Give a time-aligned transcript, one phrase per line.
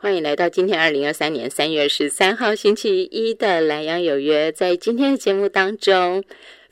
[0.00, 4.52] 欢迎来到今天二零二三年三月十三号星期一的蓝洋有约。
[4.52, 6.22] 在今天的节目当中，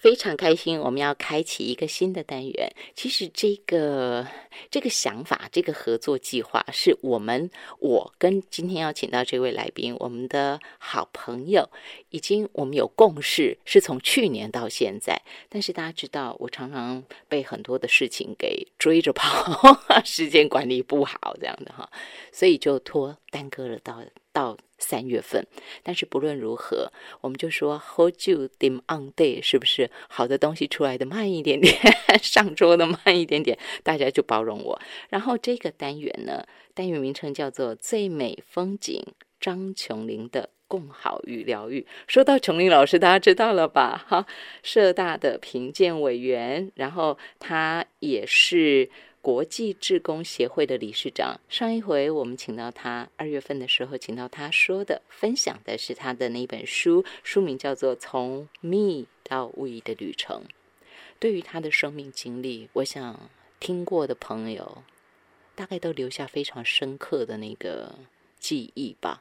[0.06, 2.72] 非常开心，我们要开启一个新的单元。
[2.94, 4.24] 其实这个
[4.70, 7.50] 这个想法，这个合作计划，是我们
[7.80, 11.68] 我跟今天要请到这位来宾，我们的好朋友，
[12.10, 15.20] 已经我们有共识，是从去年到现在。
[15.48, 21.90] 但是大家知道，我常常被很多的事情给追着跑， 时间管理不好，这样的哈，
[22.30, 24.00] 所以就拖耽搁了到
[24.32, 25.46] 到三月份。
[25.82, 31.74] 但是不论如何，我们就说 hold you dim on day，是不是好的东西出来的慢一点点，
[32.22, 34.80] 上桌的慢一点点，大家就包容我。
[35.08, 39.04] 然后这个单元呢，单元名称叫做最美风景，
[39.40, 40.50] 张琼林的。
[40.68, 41.86] 共好与疗愈。
[42.08, 44.04] 说到琼林老师，大家知道了吧？
[44.08, 44.26] 哈，
[44.64, 48.90] 社大的评鉴委员，然后他也是
[49.26, 51.40] 国际志工协会的理事长。
[51.48, 60.44] 上一回我们请到他，二月份的时候请到他说的，分享的是他的那本书，书名叫做《从 Me 到 We 的旅程》。
[61.18, 64.84] 对于他的生命经历，我想听过的朋友
[65.56, 67.98] 大概都留下非常深刻的那个
[68.38, 69.20] 记忆吧。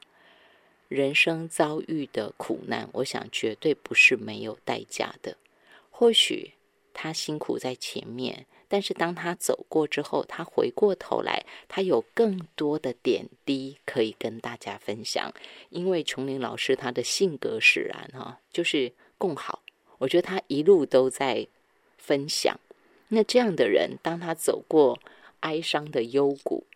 [0.86, 5.36] 人生遭遇的苦难，我想绝对不是没有代价的。
[5.90, 6.52] 或许
[6.94, 15.32] 他辛苦在前面，但是当他走过之后，他回过头来，他有更多的点滴可以跟大家分享。
[15.70, 19.62] 因为琼林老师他的性格使然哈，就是共好。
[19.98, 21.46] 我觉得他一路都在
[21.96, 22.58] 分享。
[23.08, 24.98] 那这样的人，当他走过
[25.40, 26.66] 哀伤的幽谷、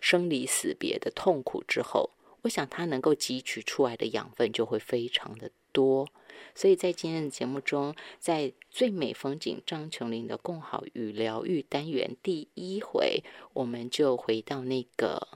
[0.00, 2.10] 生离死别的痛苦之后，
[2.42, 6.08] 我想他能够汲取出来的养分就会非常的多，
[6.54, 13.22] 所以在今天的节目中，在最美风景张琼林的共好与疗愈单元第一回，
[13.52, 15.28] 我们就回到那个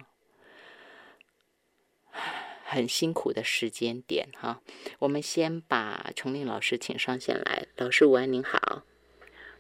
[2.65, 4.61] 很辛苦的时间点哈。
[5.01, 8.83] 我们先把琼林老师请上线来，老师午安，您好。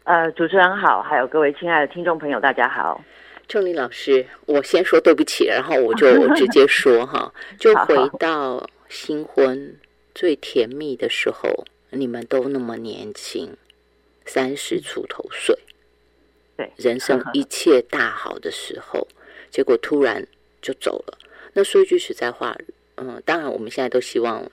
[0.04, 3.02] 呃，主持人好，还有各位亲爱的听众朋友，大家好。
[3.46, 6.06] 琼林老师，我先说对不起，然后我就
[6.36, 9.74] 直接说哈，就回到新婚
[10.18, 13.56] 最甜蜜的时候，你们都那么年轻，
[14.26, 15.56] 三十出头岁，
[16.56, 19.06] 对，人生一切大好的时候，
[19.48, 20.26] 结果突然
[20.60, 21.16] 就走了。
[21.52, 22.58] 那说一句实在话，
[22.96, 24.44] 嗯，当然我们现在都希望，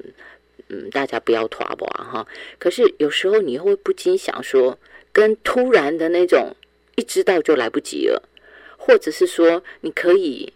[0.70, 2.28] 嗯，大家不要拖吧哈。
[2.60, 4.78] 可是有时候你会不禁想说，
[5.12, 6.56] 跟突然的那种
[6.96, 8.22] 一知道就来不及了。
[8.78, 10.54] 或者是说，你可以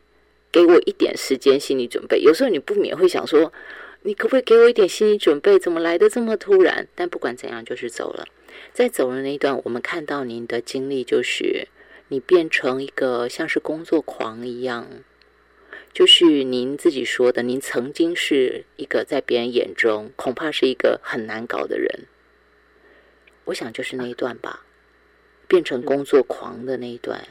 [0.51, 2.19] 给我一点时间心理准备。
[2.19, 3.51] 有时候你不免会想说，
[4.01, 5.59] 你可不可以给我一点心理准备？
[5.59, 6.87] 怎么来的这么突然？
[6.95, 8.25] 但不管怎样，就是走了。
[8.73, 11.67] 在走的那一段，我们看到您的经历，就是
[12.07, 14.87] 你变成一个像是工作狂一样，
[15.91, 22.05] 就是您自己说的，您曾经是一个在别人眼中恐怕是一个很难搞的人。
[23.45, 24.65] 我想就是那一段吧，
[25.47, 27.27] 变成工作狂的那一段。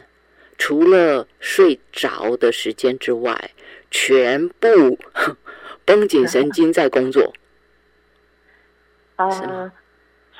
[0.58, 3.52] 除了睡着的时间之外，
[3.90, 4.98] 全部
[5.84, 7.32] 绷紧神经在工作。
[9.16, 9.28] 啊，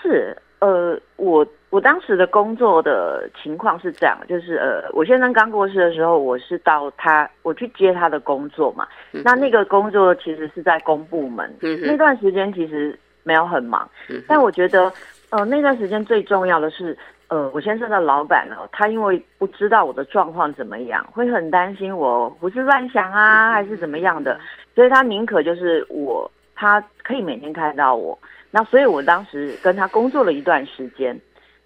[0.01, 8.87] 是呃，我我当时的工作的情况是这样，就是呃，我先生刚过世的时候，我是到他我去接他的工作嘛。
[9.11, 11.53] 那那个工作其实是在公部门，
[11.83, 13.89] 那段时间其实没有很忙，
[14.27, 14.93] 但我觉得
[15.31, 16.97] 呃那段时间最重要的是。
[17.29, 24.41] 呃，我先生的老板呢，他因为不知道我的状况怎么样，会很担心我胡思乱想啊，还是怎么样的，
[24.75, 28.19] 所以他宁可就是我，他可以每天看到我。
[28.51, 31.15] 那所以我当时跟他工作了一段时间。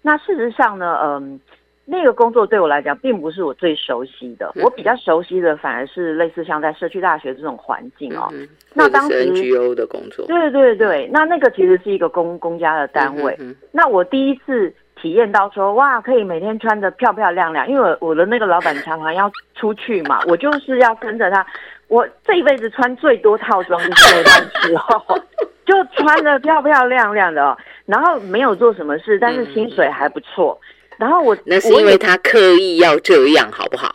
[0.01, 1.39] 那事实上呢，嗯，
[1.85, 8.29] 那个工作对我来讲并不是我最熟悉的，我比较熟悉的反而是类似像在社区大学这种环境哦。
[8.73, 10.25] 那当时 NGO 的工作。
[10.27, 13.39] 对对对，那那个其实是一个公公家的单位。
[13.71, 14.73] 那我第一次。
[15.03, 21.45] 体验到说哇，可以每天穿的漂漂亮亮，因为我的那个老板常常要出去嘛，我就是要跟着他。
[21.89, 25.19] 我这一辈子穿最多套装就是那时候，
[25.65, 27.55] 就穿的漂漂亮亮的，
[27.85, 30.57] 然后没有做什么事，但是薪水还不错。
[30.97, 33.93] 然后我那是因为他刻意要这样，好不好？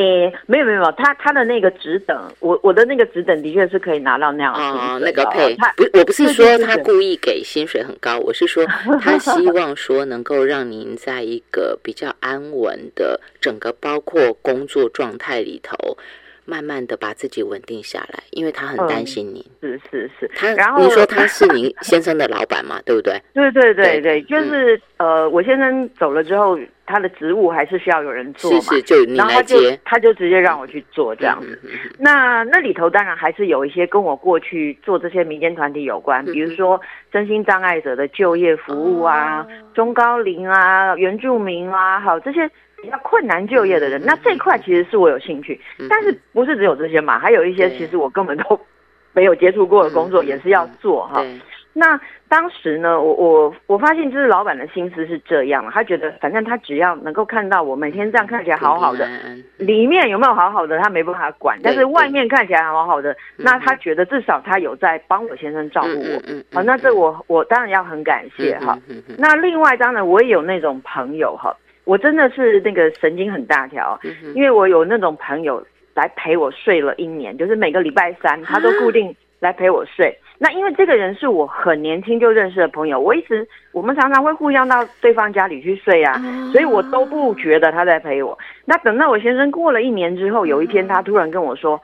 [0.00, 8.64] 诶，没有没有，他他的那个职等，我我的那个职等的确是可以拿到那样啊，那个配不，我不是说他故意给薪水很高，我是说
[8.98, 15.76] 他希望说能够让您在一个比较安稳的整个包括工作状态里头。
[16.44, 19.44] 慢慢的把自己稳定下来，因为他很担心你。
[19.60, 23.20] 是是是，他然后你说他是您先生的老板嘛，对不对？
[23.34, 29.78] 对对对对，就是呃，我先生走了之后，他的职务还是需要有人做嘛，是是，就你来接。
[29.84, 31.40] 他就直接让我去做这样。
[31.40, 31.60] 子。
[31.98, 36.32] 那那里头当然还是有一些跟我过去做这些民间团体有关，嗯。
[36.32, 36.80] 比如说
[37.12, 39.46] 身心障碍者的就业服务啊、哦。
[39.74, 42.50] 中高龄啊、原住民啊，好这些
[42.82, 47.18] 比较困难就业的人，嗯那这一块其实是我有兴趣，嗯但是不是只有这些嘛？
[47.18, 48.60] 还有一些其实我根本都
[49.12, 51.20] 没有接触过的工作也是要做哈。
[51.20, 51.40] 对，
[51.72, 59.08] 那当时呢，我我我发现就是老板的心思是这样，他觉得反正他只要能够看到我每天这样看起来好好的，
[59.58, 66.16] 里面有没有好好的，他没办法管，但是外面看起来好好的，嗯那他觉得至少他有在帮我先生照顾我。
[66.28, 68.78] 嗯嗯好，那这我我当然要很感谢哈。，
[69.18, 71.52] 那另外当然我也有那种朋友哈，
[71.84, 73.98] 我真的是那个神经很大条，
[74.34, 80.16] 因为我有那种朋友来陪我睡了一年，就是每个礼拜三他都固定来陪我睡。
[80.38, 88.38] 那因为这个人是我很年轻就认识的朋友，我一直我们常常会互相到对方家里去睡啊，哦所以我都不觉得他在陪我。
[88.64, 91.80] 那等到我先生过了一年之后，有一天他突然跟我说。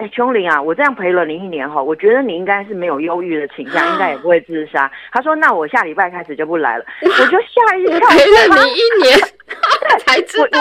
[0.00, 4.90] 哎，琼玲啊，我这样陪了你一年哈，我觉得你应该是没有忧郁的倾向， 应该也不会自杀。
[5.12, 8.16] 他说，那我下礼拜开始就不来了， 我就吓一跳，陪
[8.48, 9.18] 了你一年
[10.06, 10.58] 才知道，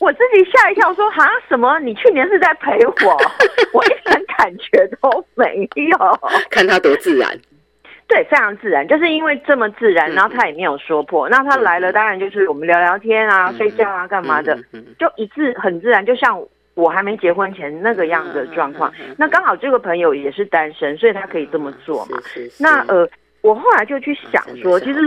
[0.00, 1.78] 我自己吓一跳，说哈什么？
[1.78, 3.16] 你去年是在陪我？
[3.72, 6.18] 我一点感觉都没有。
[6.50, 7.30] 看他多自然，
[8.08, 11.28] 对，非常自然，就是因为这么自然，嗯然后他也没有说破。
[11.28, 14.58] 那他来了，当然就是我们聊聊天啊、嗯睡觉啊、干嘛的，
[14.98, 16.36] 就一致很自然，就像
[16.74, 18.90] 我还没结婚前那个样子的状况。
[18.92, 22.18] 嗯嗯嗯嗯那刚好这个朋友也是单身，所以他可以这么做嘛。
[22.24, 23.08] 是是是那呃，
[23.42, 25.00] 我后来就去想说，其实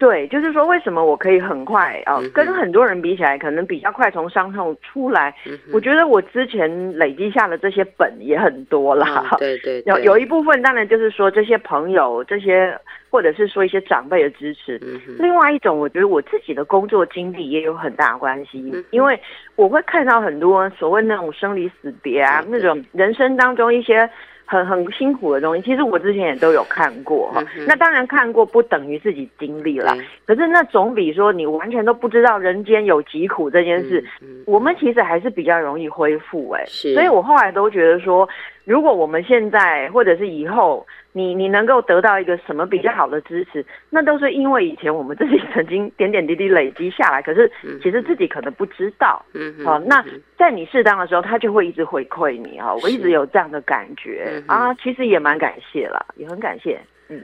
[0.00, 5.32] 对，就是说为什么我可以很快啊、嗯跟很多人比起来，可能比较快从伤痛出来。
[5.46, 6.66] 嗯我觉得我之前
[6.96, 9.28] 累积下的这些本也很多啦。
[9.32, 12.74] 嗯对对， 对有有一部分当然就是说这些朋友、这些
[13.10, 14.80] 或者是说一些长辈的支持。
[14.82, 19.20] 嗯另外一种，我觉得我自己的工作经历也有很大关系嗯，因为
[19.54, 24.08] 我会看到很多所谓那种生离死别啊，对那种人生当中一些
[24.50, 27.40] 很很辛苦的东西，其实我之前也都有看过哈。
[27.56, 27.64] 嗯。
[27.68, 30.04] 那当然看过不等于自己经历了，对。
[30.26, 34.04] 可是那总比说你完全都不知道人间有疾苦这件事，
[34.46, 36.92] 我们其实还是比较容易恢复哎、是。
[36.94, 38.28] 所以我后来都觉得说，
[38.64, 47.50] 如果我们现在或者是以后，你你能够得到一个什么比较好的支持，那都是因为以前我们自己曾经点点滴滴累积下来，可是
[47.82, 49.24] 其实自己可能不知道。
[49.34, 50.04] 嗯哼好、那
[50.38, 52.72] 在你适当的时候，他就会一直回馈你啊。
[52.74, 56.80] 我一直有这样的感觉啊，其实也蛮感谢啦，也很感谢。
[57.08, 57.20] 嗯，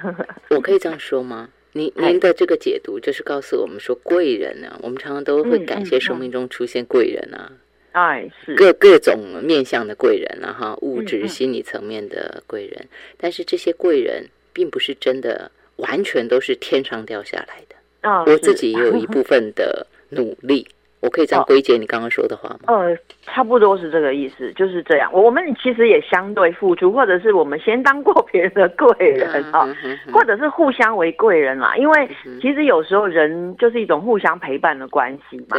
[0.50, 1.48] 我可以这样说吗？
[1.72, 7.52] 您哎您的这个解读就是告诉我们说，贵人呢、我们常常都会嗯感谢嗯生命中出现贵人啊，
[7.96, 17.76] 哎，是，各各种面向的贵人啊，哈，物质、心理层面的贵人，但是这些贵人并不是真的完全都是天上掉下来的，
[18.06, 20.68] 啊，我自己也有一部分的努力，
[21.00, 22.58] 我可以这样哦归结你刚刚说的话吗？
[22.66, 25.10] 呃，差不多是这个意思，就是这样。
[25.10, 31.74] 我我们其实也相对付出，或者是我们先当过别人的贵人啊，嗯哼哼或者是互相为贵人啦。
[31.78, 32.06] 因为
[32.42, 35.56] 其实有时候人就是一种互相陪伴的关系嘛。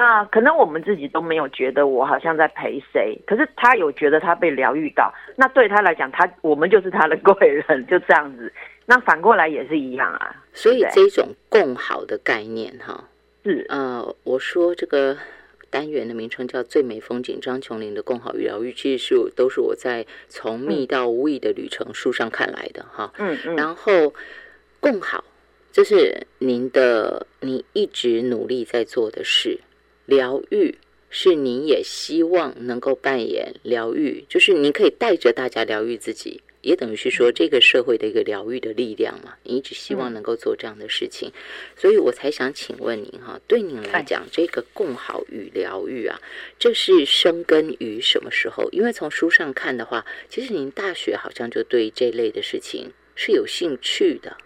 [0.00, 8.52] 对，那可能我们自己都没有觉得我好像在陪谁，可是他有觉得他被疗愈到，那对他来讲，他我们就是他的贵人，就这样子。
[8.86, 13.04] 那反过来也是一样啊，所以对这种共好的概念哈，
[13.44, 13.64] 是。
[13.68, 15.16] 呃，我说这个
[15.70, 23.12] 单元的名称叫“最美风景”，张琼林的共好与疗愈，其实是都是我在从密到无意的旅程书上看来的哈。
[23.18, 24.12] 嗯嗯，然后
[24.80, 25.22] 共好，
[25.70, 29.60] 这是您的你一直努力在做的事，
[30.10, 30.74] 疗愈。
[31.12, 39.34] 是您也希望能够扮演疗愈，就是您可以带着大家疗愈自己，也等于是说这个社会的一个疗愈的力量嘛。
[39.42, 41.32] 你一直希望能够做这样的事情，
[41.76, 46.20] 所以我才想请问您哈，对您来讲，这个共好与疗愈啊，
[46.60, 48.68] 这是生根于什么时候？
[48.70, 54.36] 因为从书上看的话，其实您大学好像就对这类的事情是有兴趣的。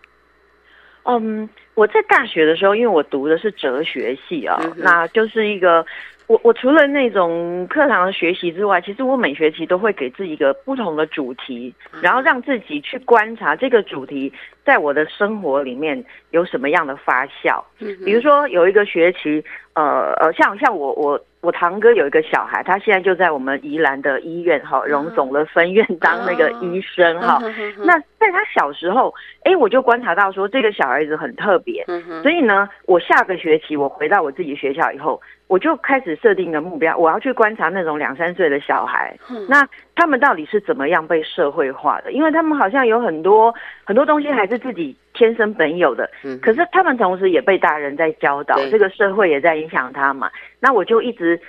[1.05, 5.85] 嗯，我在大学的时候，因为我读的是哲学系啊、嗯那就是一个
[6.27, 14.33] 我我除了那种课堂的学习之外，其实我每学期都会给自己一个不同的主题，然后让自己去观察这个主题
[14.65, 17.63] 在我的生活里面有什么样的发酵。
[17.81, 19.45] 嗯比如说有一个学期，
[19.75, 27.39] 呃呃，像像我我我堂哥有一个小孩，他现在就在我们宜兰的医院哈，荣总的分院当那个医生哈。
[27.85, 31.85] 那在他小时候，哎，我就观察到说这个小孩子很特别，
[32.23, 39.47] 所以呢，我下个学期我回到我自己学校以后，我就开始设定一个目标，我要去观察那种两三岁的小孩，嗯。
[39.47, 42.13] 那他们到底是怎么样被社会化的？
[42.13, 46.11] 因为他们好像有很多很多东西还是自己天生本有的。
[46.25, 50.31] 嗯，可是他们同时也被大人在教导，这个社会也在影响他嘛。
[50.61, 51.41] 那我就一直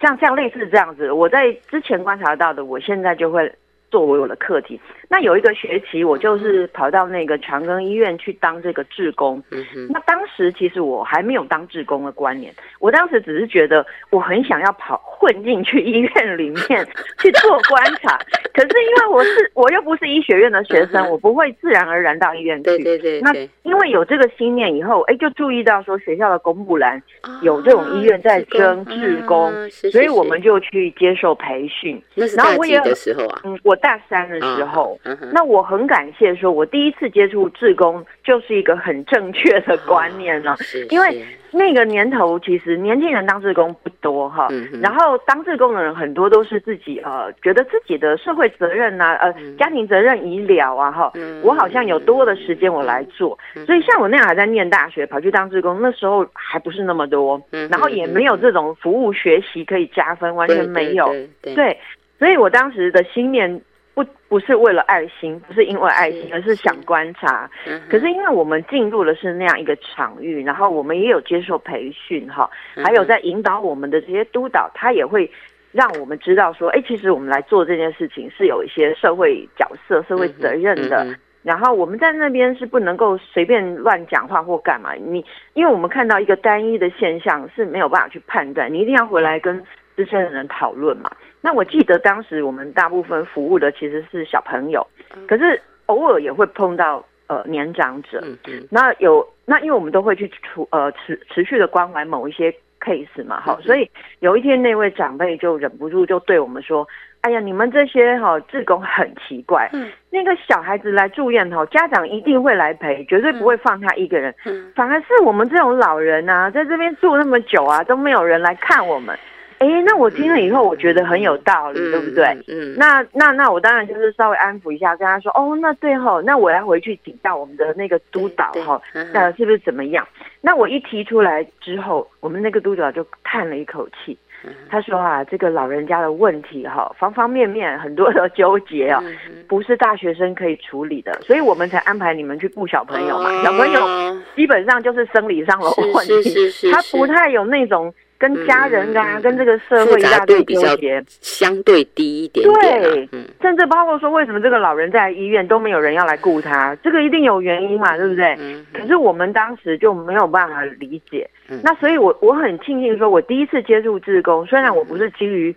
[0.00, 3.52] 像像类似这样子，我在之前观察到的，我现在就会
[3.90, 4.80] 作为我的课题。
[5.08, 9.42] 那有一个学期，我就是跑到那个长庚医院去当这个志工。
[9.88, 16.86] 那当时其实我还没有当志工的观念，我当时只是觉得我很想要跑混进去医院里面
[17.20, 18.18] 去做观察。
[18.52, 22.64] 可是因为我是我又不是医学院的学生，嗯我不会自然而然到医院去。
[22.64, 27.00] 对对对那，因为有这个心念以后，哎，就注意到说学校的公布栏
[27.40, 32.02] 有这种医院在征志工所以我们就去接受培训。
[32.14, 34.98] 那是大几然后我也的时候啊，嗯，我大三的时候，
[35.32, 40.56] 那我很感谢说，我第一次接触志工就是一个很正确的观念呢。
[40.58, 49.56] 是因为那个年头，其实年轻人当志工不多哈，嗯然后当志工的人很多都是自己呃觉得自己的社会责任呐、呃嗯。
[49.56, 51.40] 家庭责任已了啊哈，嗯。
[51.42, 61.54] 我好像有多的时间我来做，嗯所以像我那样还在念大学，跑去当志工，那时候还不是那么多，嗯然后也没有这种服务学习可以加分，完全没有，对对对。
[61.54, 61.78] 对，
[62.18, 63.60] 所以我当时的心念
[63.98, 67.50] 不不是为了爱心，不是因为爱心是，而是想观察。
[67.90, 75.28] 可是因为我们进入的是那样一个场域，然后我们也有接受培训哈，嗯还有在引导我们的这些督导，他也会
[75.72, 81.04] 让我们知道说，哎，其实我们来做这件事情是有一些社会角色、社会责任的。
[81.42, 85.24] 然后我们在那边是不能够随便乱讲话或干嘛，你
[85.54, 89.60] 因为我们看到一个单一的现象是没有办法去判断，你一定要回来跟
[89.98, 91.10] 资深的人讨论嘛。
[91.40, 94.86] 那我记得当时我们大部分服务的其实是小朋友，
[95.26, 98.20] 可是偶尔也会碰到呃年长者。
[98.22, 103.90] 嗯嗯那有那因为我们都会去处呃持持续的关怀某一些 case 嘛，哈、嗯所以
[104.20, 106.86] 有一天那位长辈就忍不住就对我们说
[107.22, 119.16] ：“哎呀，你们这些哈、志工很奇怪，嗯那个小孩子来住院哈、家长一定会来陪，绝对不会放他一个人，嗯反而是我们这种老人啊，在这边住那么久啊，都没有人来看我们。”
[119.58, 122.24] 哎，那我听了以后，我觉得很有道理，对不对？
[122.48, 130.06] 嗯，那那那我当然就是稍微安抚一下，跟他说哦，那对吼，那我要回去请教我们的那个督导对哈，嗯那是不是怎么样？
[130.40, 139.02] 那我一提出来之后，我们那个督导就叹了一口气，嗯他说啊，这个老人家的问题哈，方方面面很多的 纠结啊，
[139.48, 143.42] 不是大学生可以处理的，所以我们才安排你们去顾小朋友嘛。
[143.42, 151.04] 小朋友哦基本上就是生理上的问是题，他不太有那种跟家人啊、跟这个社会一大堆度比较纠结。
[151.20, 156.76] 相对低一点点啊对，嗯甚至包括说，为什么这个老人在医院都没有人要来顾他？
[156.82, 158.34] 这个一定有原因嘛，对不对？
[158.40, 161.28] 嗯可是我们当时就没有办法理解。
[161.48, 165.54] 嗯那所以我我很庆幸，说我第一次接触志工，虽然我不是基于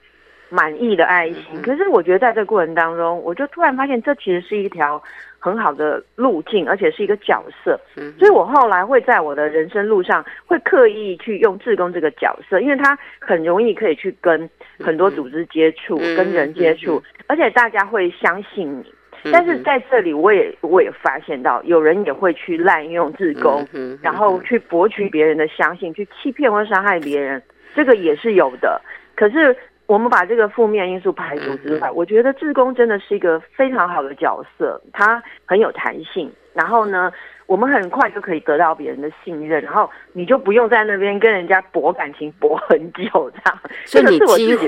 [0.50, 5.02] 满意的爱心，嗯可是我觉得在这个过程当中，我就突然发现这其实是一条
[5.42, 7.78] 很好的路径，而且是一个角色。
[7.98, 14.48] 嗯所以我后来会在我的人生路上，会刻意去用志工这个角色，因为他很容易可以去跟
[14.80, 18.86] 很多组织接触，嗯跟人接触，嗯而且大家会相信你。
[19.24, 23.68] 嗯但是在这里，我也我也发现到，有人也会去滥用志工，
[24.02, 27.40] 然后去博取别人的相信，去欺骗或伤害别人，
[27.76, 28.82] 这个也是有的。
[29.16, 29.56] 可是
[29.92, 36.32] 我们把这个负面因素排除之外，我觉得志工真的是一个非常好的角色，他很有弹性。
[36.54, 37.12] 然后呢，
[37.46, 43.60] 我们很快就可以得到别人的信任，然后你就不用在那边跟人家博感情博很久这样。
[43.84, 44.56] 所以你几。
[44.56, 44.68] 乎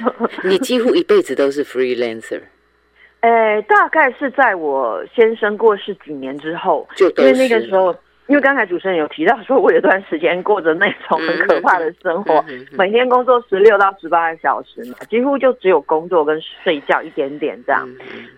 [0.48, 2.40] 你几乎一辈子都是 freelancer，
[3.20, 7.94] 呃，大概是在我先生过世几年之后，就都因为那个是时候，
[8.26, 17.88] 因为刚才主持人有提到说，我有段时间过着那种很可怕的生活，每天工作十六到十八个小时嘛，几乎就只有工作跟睡觉一点点这样。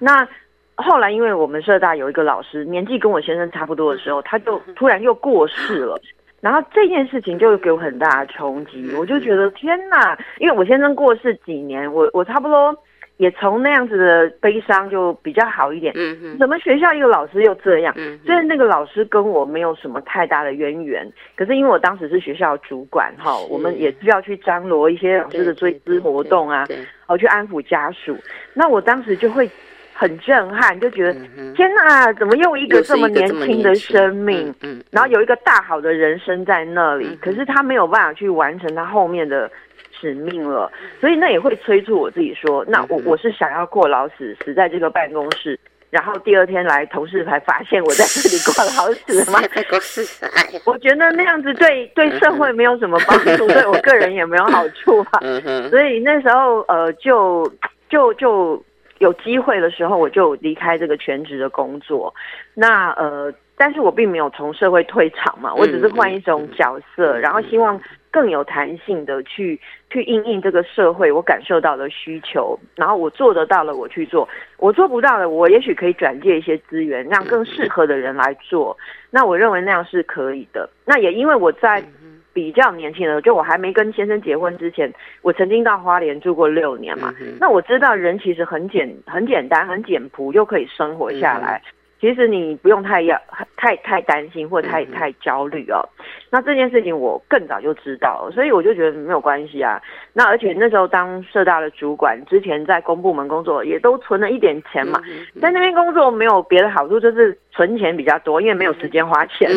[0.00, 0.26] 那
[0.74, 6.00] 后来，因为我们社大有一个老师，年纪跟我先生差不多的时候，他就突然又过世了。
[6.40, 10.16] 然后这件事情就给我很大的冲击，我就觉得天哪！
[10.38, 12.76] 因为我先生过世几年，我我差不多
[13.18, 15.92] 也从那样子的悲伤就比较好一点。
[15.96, 17.94] 嗯嗯怎么学校一个老师又这样？
[17.96, 28.16] 嗯虽然那个老师跟我没有什么太大的渊源，可是因为我当时是学校主管哈，我们也需要去张罗一些老师的追思活动啊，对，好去安抚家属。
[28.52, 29.48] 那我当时就会
[29.94, 34.50] 很震撼，就觉得、嗯天哪，怎么又一个这么一个这么年轻的生命？
[34.60, 39.50] 嗯，嗯然后有一个大好的人生在那里，嗯可是他没有办法去完成他后面的
[39.98, 45.58] 使命了，所以那也会催促我自己说，那我嗯我是想要过劳死，死在这个办公室，
[45.90, 49.40] 然后第二天来同事才发现我在这里过劳死吗？
[49.54, 50.02] 在公司
[50.34, 55.20] 哎呀，我觉得那样子对对社会没有什么帮助， 对我个人也没有好处啊。
[55.22, 57.50] 嗯哼，所以那时候呃，就
[57.88, 58.62] 就就
[58.98, 62.12] 有机会的时候，我就离开这个全职的工作。
[62.54, 67.80] 那呃，但是我并没有从社会退场嘛，我只是换一种角色，然后希望
[68.16, 78.74] 更有弹性的去去应应这个社会我感受到的需求，然后我做得到了我去做，我做不到的我也许可以转借一些资源，让更适合的人来做。
[79.10, 80.66] 那我认为那样是可以的。
[80.86, 81.84] 那也因为我在
[82.32, 87.14] 比较年轻的，就我还没跟先生结婚之前，我曾经到花莲住过六年嘛。
[87.38, 91.60] 那我知道人其实很简很简单很简朴，又可以生活下来。
[92.06, 93.20] 其实你不用太要
[93.56, 95.82] 太太担心或太太焦虑哦。
[96.30, 99.82] 那这件事情我更早就知道，所以我就觉得没有关系啊。
[100.12, 105.02] 那而且那时候当社大的主管，之前在公部门工作，也都存了一点钱嘛。
[105.40, 109.50] 在那边工作没有别的好处，就是存钱比较多，因为没有时间花钱。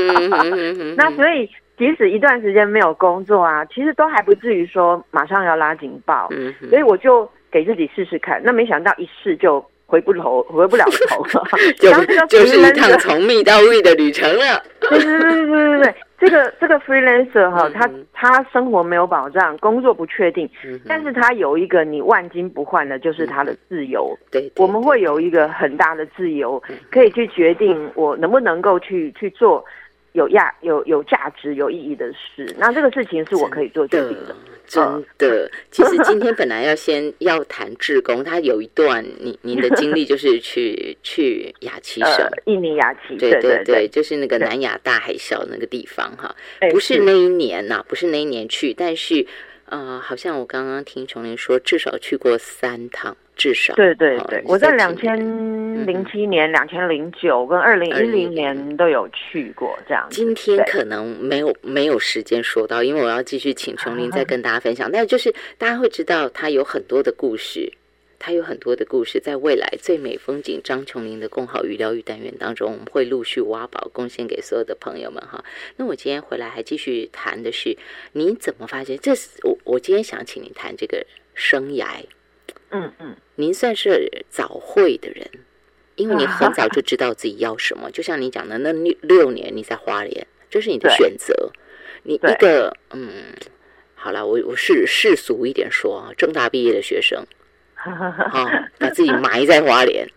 [0.98, 6.28] 那所以即使一段时间没有工作啊，其实都还不至于说马上要拉警报。
[6.68, 8.42] 所以我就给自己试试看。
[8.44, 9.64] 那没想到一试就。
[9.90, 11.44] 回不头，回不了头了，
[11.82, 11.92] 就
[12.28, 14.62] 就是一趟从密到位的旅程了。
[14.80, 20.48] 对对对对对对，这个这个 freelancer 哈，他他生活没有保障，工作不确定，
[20.88, 24.16] 但是他有一个你万金不换的，就是他的自由。
[24.32, 29.66] 对，我们会有一个很大的自由，可以去决定我能不能够去去做
[30.12, 32.56] 有价有有价值有意义的事。
[32.60, 34.36] 那这个事情是我可以做决定的。
[34.70, 46.36] 真的，其实今天本来要先要谈志工，他有一段您您的经历就是去去雅琪省，印尼雅琪，对对对，就是那个南亚大海啸那个地方哈，
[46.70, 49.26] 不是那一年呐，不是那一年去，但是
[49.66, 53.18] 呃，好像我刚刚听琼林说，至少去过三趟。
[53.40, 55.18] 至少对对对，我在两千
[55.88, 60.06] 零七年、两千零九跟二零一零年都有去过这样。
[60.12, 64.92] 今天可能没有没有时间说到，因为我要继续请琼林再跟大家分享。
[64.92, 67.72] 但就是大家会知道，他有很多的故事，
[68.20, 75.42] 他有很多的故事，在未来最美风景张琼林的共好与疗愈单元当中，我们会陆续挖宝贡献给所有的朋友们哈。
[75.78, 77.78] 那我今天回来还继续谈的是，
[78.12, 79.00] 你怎么发现？
[79.02, 81.86] 这是我我今天想请你谈这个生涯。
[82.72, 85.28] 嗯嗯，您算是早会的人，
[85.96, 87.90] 因为你很早就知道自己要什么。
[87.92, 91.52] 就像你讲的，那六六年你在花莲，这是你的选择。
[92.04, 93.10] 你一个嗯，
[93.96, 97.26] 好了，我我是世俗一点说啊，正大毕业的学生，
[97.76, 100.08] 啊，把自己埋在花莲，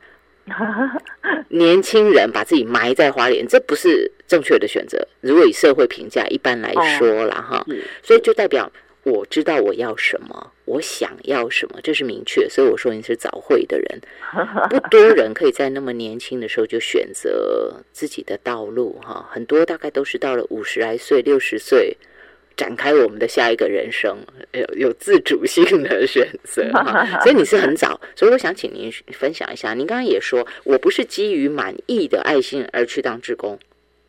[1.49, 5.09] 年轻人把自己埋在花莲，这不是正确的选择。
[5.21, 7.65] 如果以社会评价一般来说了哈，
[8.03, 8.71] 所以就代表。
[9.05, 12.49] 我知道我要什么，我想要什么，这是明确。
[12.49, 14.01] 所以我说你是早会的人，
[14.71, 19.29] 不多人可以在那么年轻的时候就选择自己的道路哈。
[19.31, 21.97] 很多大概都是到了五十来岁、六十岁，
[22.57, 24.17] 展开我们的下一个人生，
[24.53, 27.05] 有有自主性的选择哈。
[27.25, 29.75] 所以你是很早，所以我想请您分享一下。
[29.75, 33.59] 您刚刚也说我不是基于满意的爱心而去当职工。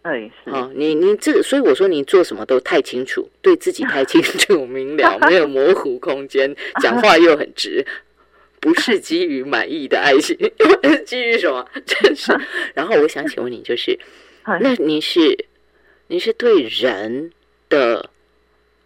[0.03, 7.85] 哎，哦，你你这，所以我说你做什么都太清楚，对自己太清楚 明了，没有模糊空间，讲话又很直，
[8.59, 10.37] 不是基于满意的爱情，
[11.05, 11.67] 基于什么？
[11.85, 12.31] 真是。
[12.73, 13.97] 然后我想请问你，就是，
[14.61, 15.45] 那你是
[16.07, 17.31] 你是对人
[17.69, 18.09] 的。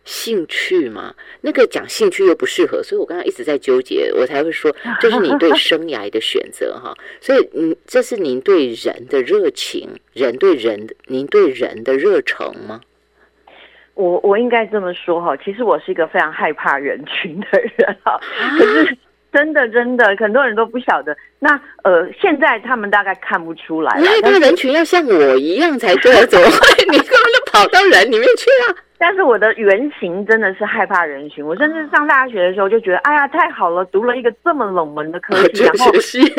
[0.07, 6.95] 兴趣嘛，那个讲兴趣又不适合，所以我刚刚一直在纠结，我才会说这是你对生涯的选择哈。
[7.19, 12.79] 所以，嗯，这是您对人的热情，人对人，您对人的热诚吗？
[13.95, 18.17] 我我应该这么说哈，其实我是一个非常害怕人群的人哈。
[18.57, 18.97] 可是
[19.33, 21.17] 真的真的，很多人都不晓得。
[21.39, 26.85] 那呃，现在他们大概看不出来，那个人群要像我一样才对，怎么会？
[26.89, 28.77] 你根本就跑到人里面去了。
[28.99, 35.91] 但是我的原型真的是害怕人群，我甚至上大学的时候就觉得，哎呀，太好了，读了一个这么冷门的科技， 然后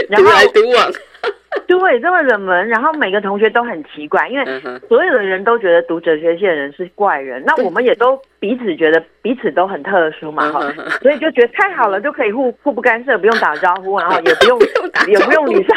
[0.08, 0.92] 然后读往，
[1.68, 4.44] 对，这么冷门，然后每个同学都很奇怪，因为
[4.88, 10.60] 所有的人都觉得读哲学系的人是怪人，那我们也都彼此觉得彼此都很特殊嘛，哈，
[11.00, 14.58] 所以就觉得太好了，就可以互互不干涉，不用打招呼，然后 也不用
[15.06, 15.76] 也不用女生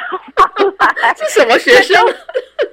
[1.30, 2.04] 什么学生？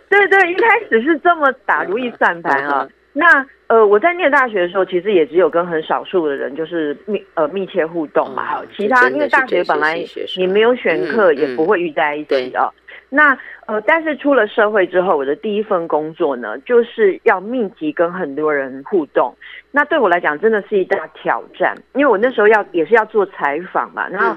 [0.09, 3.47] 对对，一开始是这么打如意算盘啊，那。
[3.69, 8.63] 呃，我在念大学的时候，其实也只有跟很少数的人就是密呃密切互动嘛。
[8.77, 10.03] 其他因为大学本来
[10.37, 12.73] 你没有选课，也不会遇在一起哦。
[13.11, 19.35] 那呃，但是出了社会之后，我的第一份工作呢，就是要密集跟很多人互动。
[19.71, 24.35] 那对我来讲，真的是一大挑战，因为我那时候要也是要做采访嘛，然后。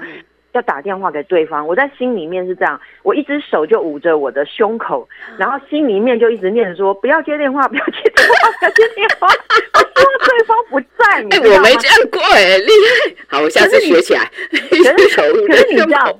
[0.52, 9.26] 要打电话给对方，我在心里面是这样，我一只手就捂着我的胸口，然后心里面就一直念着说：不要接电话，不要接电话，不要接电话。
[9.74, 13.36] 我希望对方不在，你我没这样过哎，厉害！
[13.38, 14.30] 好，我下次学起来。
[14.50, 14.92] 可是，
[15.48, 16.18] 可是你知道，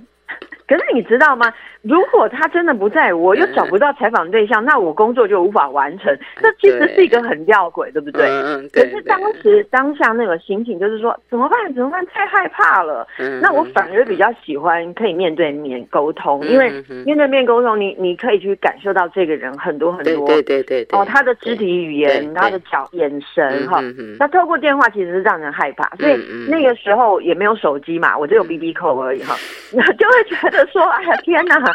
[0.66, 1.52] 可是你知道吗？
[1.82, 6.16] 如果他真的不在，我又找不到采访对象，那我工作就无法完成。
[6.40, 8.24] 这其实是一个很吊诡，对不对？
[8.28, 11.74] 嗯，可是当时当下那个心情就是说，怎么办？
[11.74, 12.04] 怎么办？
[12.06, 13.06] 太害怕了。
[13.40, 16.70] 那我反而比较喜欢可以面对面沟通，因为
[17.04, 23.82] 面对面沟通，你你可以去感受到这个人很多很多，对对对哦，他的肢体语言，他的脚眼神哈。
[24.20, 26.16] 那透过电话其实是让人害怕，所以
[26.48, 29.34] 那个时候也没有手机嘛，我只有 B B 扣而已哈，
[29.98, 31.71] 就会觉得说，哎呀天哪！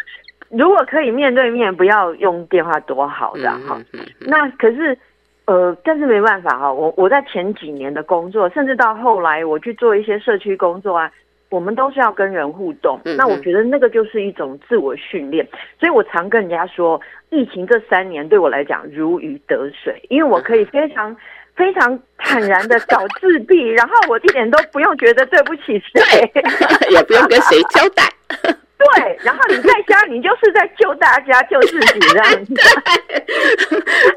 [0.49, 3.77] 如果可以面对面，不要用电话多好的哈。
[4.19, 4.97] 那可是，
[5.45, 6.71] 呃，但是没办法哈。
[6.71, 11.11] 我我在前几年的工作，甚至到后来我去做一些社区工作啊，
[11.49, 12.99] 我们都是要跟人互动。
[13.17, 15.45] 那我觉得那个就是一种自我训练。
[15.79, 21.15] 所以我常跟人家说，疫情这三年对我来讲如鱼得水，因为我可以非常
[21.57, 26.31] 非常坦然的搞自闭，然后我一点都不用觉得对不起 谁，
[26.91, 28.03] 也不用跟谁交代。
[28.77, 32.53] 对，然后你在家，你就是在救大家，救自己这样子。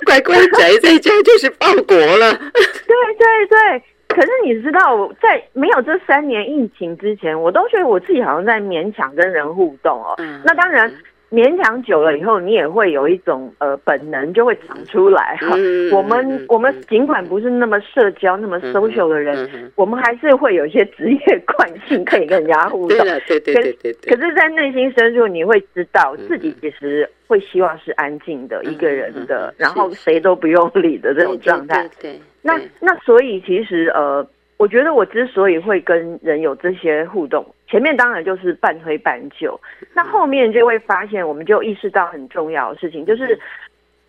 [0.05, 2.35] 乖乖宅在家就是报国了。
[2.35, 10.14] 对对对，可是你知道，在没有这三年疫情之前，我都觉得我自己好像在勉强跟人互动哦。
[10.44, 10.92] 那当然。
[11.30, 15.56] 勉强久了以后，你也会有一种呃本能就会长出来哈。
[15.92, 22.98] 我们我们尽管不是那么社交、那么 social 的人，我们还是会有一些职业惯性可以跟人家互动。
[23.28, 31.88] 对对对对可是，在内心深处，你会知道自己其实会希望是安静的一个人的，然后谁都不用理的这种状态。
[32.00, 32.18] 对。
[32.42, 34.26] 那那所以其实呃。
[34.56, 39.59] 我觉得我之所以会跟人有这些互动，前面当然就是半推半就，
[39.94, 43.38] 那后面就会发现，我们就意识到很重要的事情，就是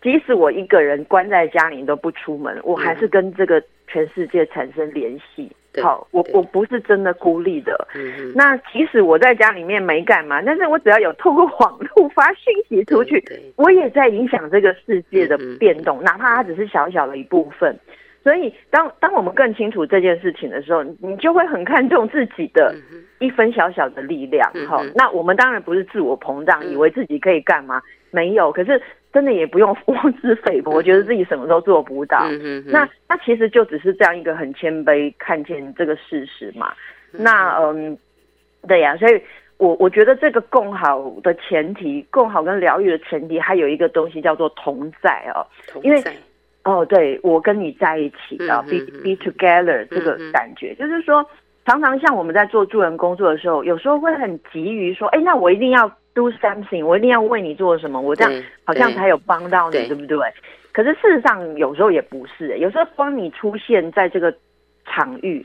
[0.02, 5.50] 即使我一个人关在家里都不出门，我还是跟这个全世界产生联系。
[5.80, 7.88] 好，我我不是真的孤立的。
[8.34, 13.24] 那即使我在家里面没干嘛，但是我只要有透过网络发讯息出去，
[13.56, 17.74] 我也在影响这个世界的变动，哪怕它只是小小的一部分。
[18.22, 22.72] 所以，当当我们更清楚这件事情的时候，你就会很看重自己的
[23.18, 24.48] 一分小小的力量。
[24.68, 27.82] 哈，那我们当然不是自我膨胀，以为自己可以干嘛？
[28.12, 28.52] 没有。
[28.52, 28.80] 可是
[29.12, 32.28] 真的也不用妄自菲薄，觉得自己什么都做不到。
[32.66, 36.72] 那那其实就只是这样一个很谦卑，看见这个事实嘛。
[37.10, 37.98] 那嗯，
[38.68, 38.96] 对呀。
[38.98, 39.20] 所以
[39.56, 45.44] 我我觉得这个共好的前提，共好跟疗愈的前提，还有一个东西叫做同在哦，
[45.82, 46.00] 因为。
[46.64, 51.24] 哦，对，我跟你在一起的，be be together 这个感觉，就是说，
[51.66, 60.18] 常常像我们在做助人工作的时候，有时候会很急于说，哎，那我一定要 do something，我一定要为你做什么，我这样好像才有帮到你，对不对？
[60.72, 64.32] 可是事实上，有时候也不是，有时候帮你出现在这个
[64.86, 65.44] 场域。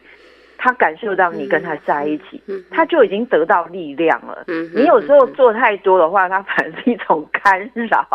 [0.58, 2.41] 他感受到你跟他在一起，
[2.72, 4.43] 他就已经得到力量了。
[4.74, 8.06] 你有时候做太多的话，他反而是一种干扰。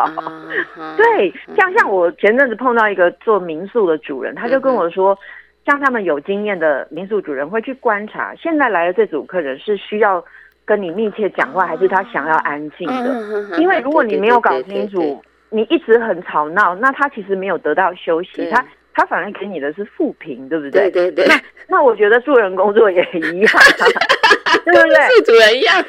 [0.96, 5.16] 对，像像我前阵子碰到一个做民宿的主人，他就跟我说，
[5.64, 10.24] 像他们有经验的民宿主人会去观察，现在来的这组客人是需要
[10.64, 13.58] 跟你密切讲话，还是他想要安静的？
[13.58, 18.64] 因为如果你没有搞清楚，你一直很吵闹，那他其实没有得到休息，他。
[18.94, 20.90] 他反而给你的是负评，对不对？
[20.90, 21.26] 对对对。
[21.26, 23.52] 那那我觉得助人工作也一样，
[24.64, 25.16] 对不对？
[25.16, 25.84] 是主人一样，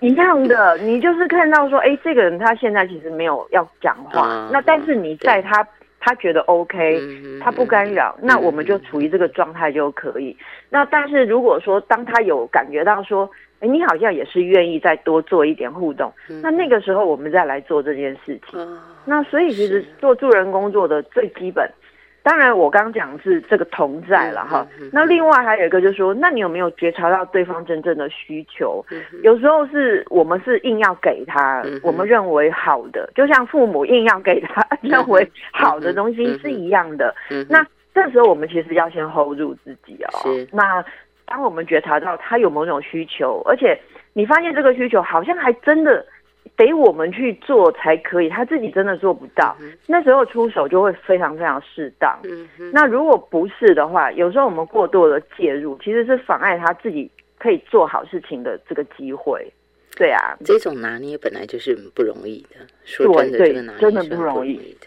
[0.00, 0.76] 一样的。
[0.78, 5.66] 你就是看到说，哎，这个人他现在其实没有要讲话，那但是你在他
[6.00, 7.00] 他觉得 OK，
[7.40, 10.36] 他不干扰，那我们就处于这个状态就可以。
[10.68, 18.80] 那但是如果说当他有感觉到说，哎，你好像也是愿意再多做一点互动，那那个时候我们再来做这件事情。
[19.04, 21.70] 那所以其实做助人工作的最基本。
[22.22, 24.66] 当然，我刚刚讲是这个同在了哈。
[24.92, 28.84] 那另外还有一个就是说，那你有没有觉察到对方真正的需求？
[29.22, 37.14] 有时候是我们是硬要给他，我们认为好的，就像父母硬要给他认为好的东西是一样的。
[37.48, 40.30] 那这时候我们其实要先 hold 住自己哦。
[40.52, 40.84] 那
[41.24, 43.80] 当我们觉察到他有某种需求，而且
[44.12, 46.04] 你发现这个需求好像还真的。
[46.56, 49.56] 得我们去做才可以，他自己真的做不到。
[49.86, 52.18] 那时候出手就会非常非常适当。
[52.72, 59.50] 那如果不是的话，有时候我们过度的介入，其实是妨碍他自己可以做好事情的这个机会。
[59.96, 62.56] 对啊，这种拿捏本来就是不容易的。
[62.84, 64.86] 说真的，这个拿捏真的不容易的。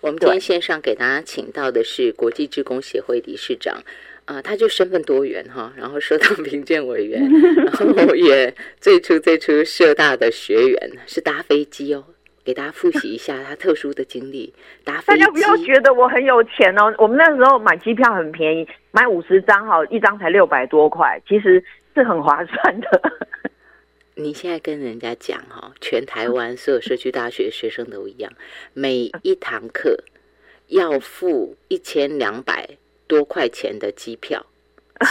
[0.00, 3.82] 我们今天线上给大家请到的是国际职工协会理事长。
[4.26, 7.20] 啊，他就身份多元哈，然后社当评鉴委员，
[7.56, 12.04] 然后也最初最初社大的学员是搭飞机哦，
[12.42, 14.54] 给大家复习一下他特殊的经历。
[14.82, 21.62] 搭飞机，大家不要觉得我很有钱哦，我们那时候买机票很便宜，买五十张哈，一张才六百多块，其实
[21.94, 23.02] 是很划算的。
[24.14, 28.32] 你现在跟人家讲哈，全台湾所有社区大学学生都一样，
[28.72, 30.02] 每一堂课
[30.68, 34.44] 要付一千两百多块钱的机票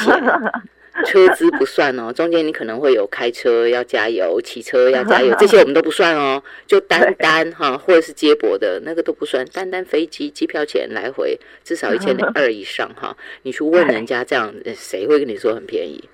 [0.03, 0.13] 钱。
[1.08, 6.43] 车资不算哦，中间你可能会有开车要加油、骑车要加油， 这些我们都不算哦。
[6.67, 13.17] 就单单哈，或者是接驳的那个都不算，单单飞机机票钱来回至少一千 二以上哈。
[13.41, 16.08] 你去问人家这样，谁会跟你说很便宜？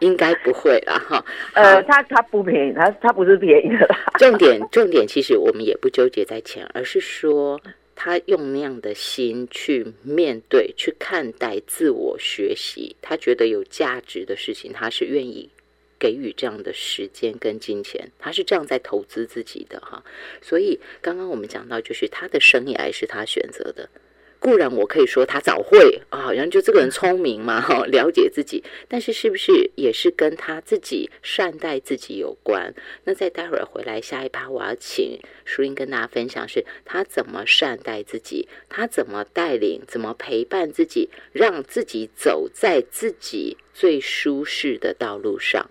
[0.00, 1.24] 应该不会啦哈。
[1.54, 3.88] 呃，他他不便宜，他他不是便宜的。
[4.18, 7.58] 重点重点，其实我们也不纠结在钱，而是说。
[8.00, 15.50] 他用那样的心去面对、去看待自我学习，他觉得有价值的事情，他是愿意
[15.98, 20.04] 给予这样的时间跟金钱，他是这样在投资自己的哈。
[20.40, 23.90] 所以刚刚我们讲到，就是他的生涯是他选择的。
[24.40, 28.62] 固然我可以说他早会啊，好像就这个人聪明嘛， 哈，了解自己。
[28.86, 32.72] 但是是不是也是跟他自己善待自己有关？
[33.04, 45.68] 那在待会儿回来下一趴，我要请淑英跟大家分享，是他怎么善待自己，他怎么带领，怎么陪伴自己，让自己走在自己最舒适的道路上，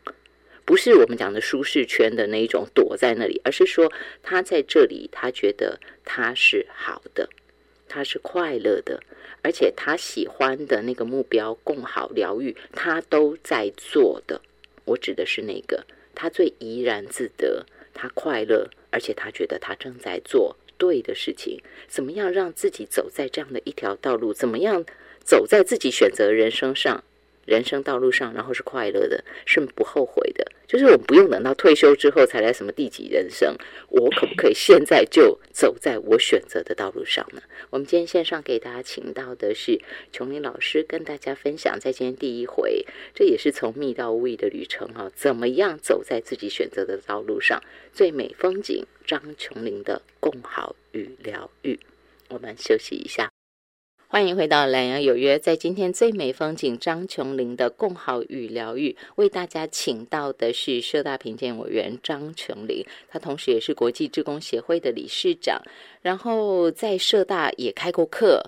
[0.66, 7.30] 不是我们讲的舒适圈的那一种躲在那里，而是说他在这里，他觉得他是好的。
[7.88, 9.02] 他是快乐的，
[9.42, 14.42] 而且他喜欢的那个目标共好疗愈，他都在做的。
[14.86, 21.62] 我指的是那个他最怡然自得，他快乐，而且他觉得他正在做对的事情。
[21.88, 24.34] 怎么样让自己走在这样的一条道路？
[24.34, 24.86] 怎么样
[25.24, 27.04] 走在自己选择人生上？
[27.48, 30.46] 人生道路上，然后是快乐的，是不后悔的。
[30.68, 33.56] 就是我们不用等到退休之后才来什么第几人生，
[33.88, 37.42] 我可不可以现在就走在我选择的道路上呢？
[37.70, 39.80] 我们今天线上给大家请到的是
[40.12, 47.64] 琼林老师，跟大家分享在今天第一回，这也是从密到位的旅程哈，怎么样走在自己选择的道路上？
[47.94, 51.80] 最美风景，张琼林的共好与疗愈。
[52.28, 53.37] 我们休息一下。
[54.10, 55.38] 欢迎回到《懒羊有约》。
[55.42, 65.62] 在今天最美风景，张琼林的共好与疗愈，为大家请到的是社大评鉴委员张琼林，他同时也是国际志工协会的理事长。
[66.02, 68.42] 然后在社大也开过课，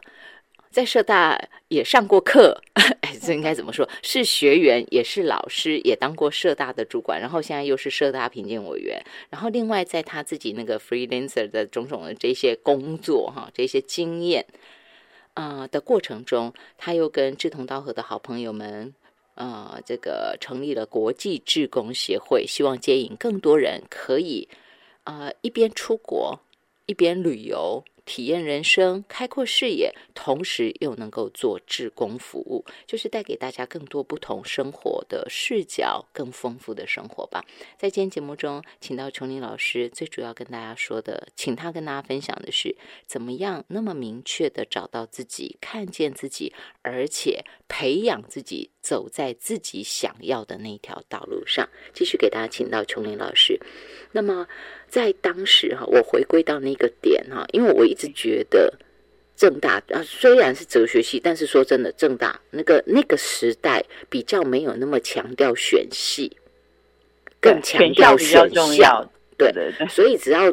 [0.71, 2.61] 在社大也上过课。
[3.01, 3.87] 哎，这应该怎么说？
[4.01, 7.19] 是学员，也是老师，也当过社大的主管。
[7.19, 9.03] 然后现在又是社大评鉴委员。
[9.29, 14.45] 然后另外在他自己那个 freelancer 的种种的这些工作哈，这些经验。
[15.39, 18.93] 啊的过程中，他又跟志同道合的好朋友们，
[19.35, 24.49] 呃，这个成立了国际志工协会，希望接引更多人可以，
[25.05, 26.37] 呃，一边出国，
[26.87, 27.81] 一边旅游。
[28.09, 37.45] 体验人生，开阔视野，同时又能够做志工服务，就是带给大家更多不同生活的视角，更丰富的生活吧。
[37.77, 51.69] 在今天节目中，请到琼林老师，最主要跟大家说的，请他跟大家分享的是，怎么样那么明确的找到自己，看见自己，而且培养自己，走在自己想要的那条道路上。
[51.93, 53.57] 继续给大家请到琼林老师，
[54.11, 54.45] 那么。
[54.91, 58.73] 在当时哈，我回归到那个点哈，因为我一直觉得
[59.35, 66.35] 正大啊，虽然是哲学系，但是说真的，正大那个那个时代比较没有那么强调选系，
[67.39, 69.53] 更强调选校，对，
[69.87, 70.51] 所以只要。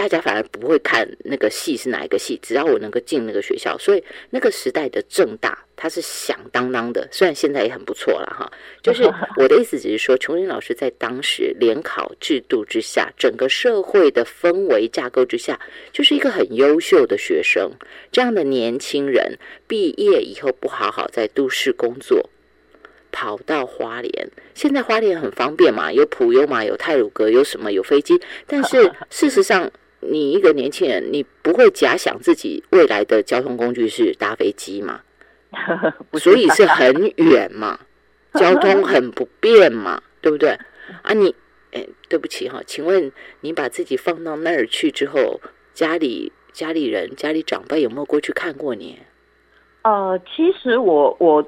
[0.00, 7.06] 大家反而不会看那个系是哪一个系，只要我能够进那个学校，所以那个时代的正大，它是响当当的。
[7.12, 8.50] 虽然现在也很不错了哈，
[8.82, 9.02] 就是
[9.36, 15.60] 我的意思只是说，琼林老师在当时联考制度之下，整个社会的氛围架构之下，
[15.92, 17.70] 就是一个很优秀的学生。
[18.10, 19.36] 这样的年轻人
[19.68, 22.30] 毕业以后不好好在都市工作，
[23.12, 24.30] 跑到花莲。
[24.54, 29.70] 现在花莲很方便嘛，有普悠嘛，有泰鲁阁，有什么有飞机，但是 事实上。
[30.00, 35.00] 你一个年轻人，你不会假想自己未来的交通工具是搭飞机嘛？
[36.18, 37.78] 所以是很远嘛，
[38.34, 40.50] 交通很不便嘛，对不对？
[41.02, 41.34] 啊，你，
[41.72, 45.40] 哎，对不起哈，请问你把自己放到那儿去之后，
[45.74, 48.98] 家里家里人、家里长辈有没有过去看过你？
[49.82, 51.42] 呃，其实我我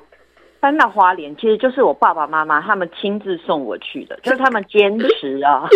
[0.62, 5.66] 搬到花莲，其实就是我爸爸妈妈他们亲自送我去的， 就是他们坚持啊。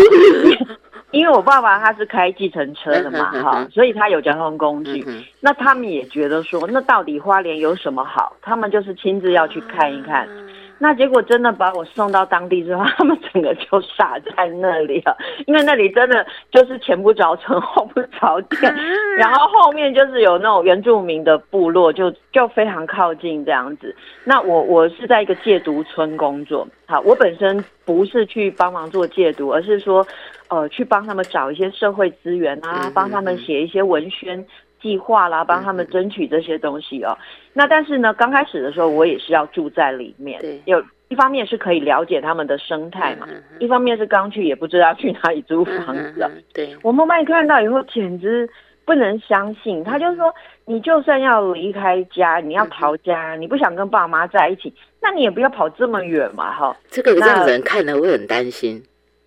[1.10, 5.04] 因为我爸爸他是开计程车的嘛，哈，所以他有交通工具。
[5.40, 8.36] 那他们也觉得说，那到底花莲有什么好？
[8.40, 10.28] 他们就是亲自要去看一看。
[10.78, 18.74] 那结果真的把我送到当地之后，他们整个就傻在那里了， 因为那里真的就是前不着村后不着店，
[19.16, 23.94] 然后后面就是有那种原住民的部落，就就非常靠近这样子。
[24.24, 30.06] 那我我是在一个戒毒村工作，好，我本身不是去帮忙做戒毒，而是说，
[30.48, 34.46] 呃，去帮他们找一些社会资源啊，帮他们写一些文宣。
[34.86, 37.18] 计划啦，帮他们争取这些东西哦。
[37.52, 40.40] 那但是呢，刚开始的时候，我也是要住在里面。
[40.40, 43.26] 对，有一方面是可以了解他们的生态嘛，
[43.58, 46.30] 一方面是刚去也不知道去哪里租房子。
[46.54, 48.48] 对，我妈妈一看到以后，简直
[48.84, 49.82] 不能相信。
[49.82, 50.32] 她就说
[50.66, 54.72] ：“你就算要离开家，你要逃家，你不想跟爸妈在一起，
[55.02, 58.80] 那你也不要跑这么远嘛。”哈，这个让人看了会很担心。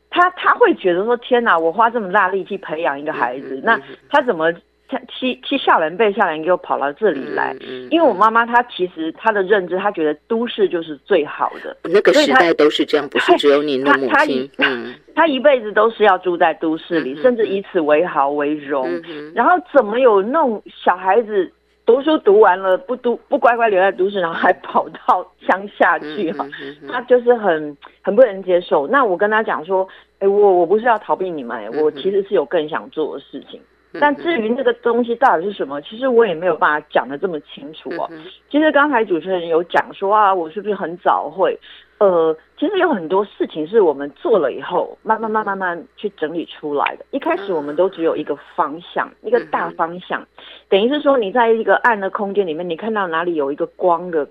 [0.10, 4.52] 他他会觉得说：“天哪，我花这么大力气培养一个孩子，那他怎么？”
[4.90, 7.56] 他七七下人被下人给我跑到这里来，
[7.92, 11.78] 因为我妈妈她其实她的认知，她觉得都市就是最好的。
[11.84, 14.50] 那个时代都是这样，不是只有你的母亲。
[14.58, 18.90] 嗯，她一辈子都是要住在都市里，甚至以此为豪为荣。
[19.36, 21.52] 然后怎么有那种小孩子
[21.86, 26.44] 读书读完了不读不乖乖留在都市，然后还跑到乡下去哈？
[26.92, 28.88] 他就是很很不能接受。
[28.88, 33.62] 那我跟她讲说，哎，我我不是要逃避你们，我其实是有更想做的事情。
[33.94, 38.10] 但至于那个东西到底是什么，其实我也没有办法讲的这么清楚哦。
[38.50, 41.58] 其实刚才主持人有讲说啊，我是不是很早会？
[41.98, 47.06] 呃，其实有很多事情是我们做了以后，慢慢慢慢慢去整理出来的。
[47.12, 50.26] 一开始我们都只有一个方向，一个大方向，
[50.70, 54.28] 等于是说你在一个暗的空间里面，你看到哪里有一个光的。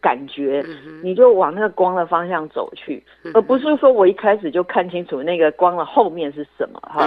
[0.00, 0.64] 感觉
[1.02, 3.02] 你就往那个光的方向走去，
[3.34, 7.06] 而不是说我一开始就看清楚那个光的后面是什么哈。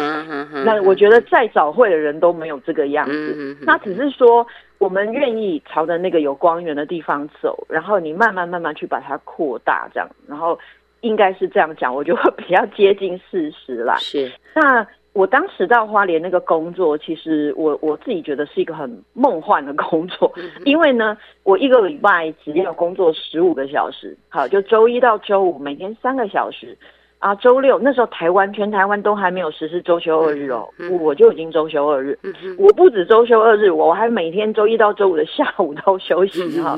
[0.64, 4.46] 那我觉得再早会的人都没有这个样子，那只是说
[4.78, 10.58] 我们愿意朝着那个有光源的地方走，然后你慢慢慢慢去把它扩大，这样，然后
[11.02, 13.96] 应该是这样讲，我就会比较接近事实啦。
[13.98, 14.86] 是那。
[15.14, 20.34] 我当时到花莲那个工作，其实我我自己觉得是一个很梦幻的工作，
[20.66, 26.76] 因为呢，我一个礼拜只要工作十五个小时，好，就周一到周五每天三个小时，
[27.20, 30.68] 啊，周六那时候台湾全台湾都还没有实施周休二日哦，
[31.00, 32.18] 我就已经周休二日，
[32.58, 36.76] 我不止周休二日，我还每天周一到周五的下午都 休息哈。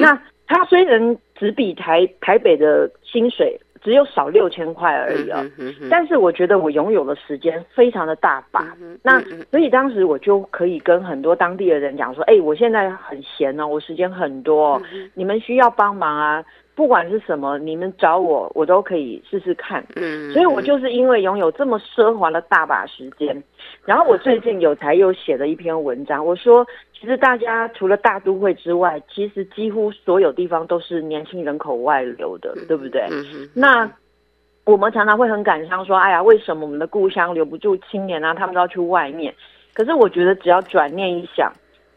[0.00, 0.16] 那
[0.46, 3.58] 他虽然只比台台北的薪水。
[3.82, 5.44] 只有少六千块而已啊，
[5.90, 14.80] 但是我觉得我拥有的时间非常的大把，那所以当时我就可以跟很多当地的人讲说，哎，我现在很闲哦，我时间很多，
[15.14, 16.44] 你们需要帮忙啊。
[16.74, 19.84] 不管是什么，你们找我，我都可以试试看。
[19.94, 23.42] 嗯，所以我就是因为拥有这么奢华的大把时间，
[23.84, 26.66] 然后我最近有才又写了一篇文章，我说
[27.02, 33.02] 其实大家除了大都会之外，其实几乎所有地方都是年轻人口外流的，对不对？
[33.10, 33.90] 嗯那
[34.64, 38.32] 我们常常会很感伤，说哎呀，为什么我们的故乡留不住青年啊？
[38.32, 39.34] 他们都要去外面。
[39.74, 41.52] 可是我觉得只要转念一想，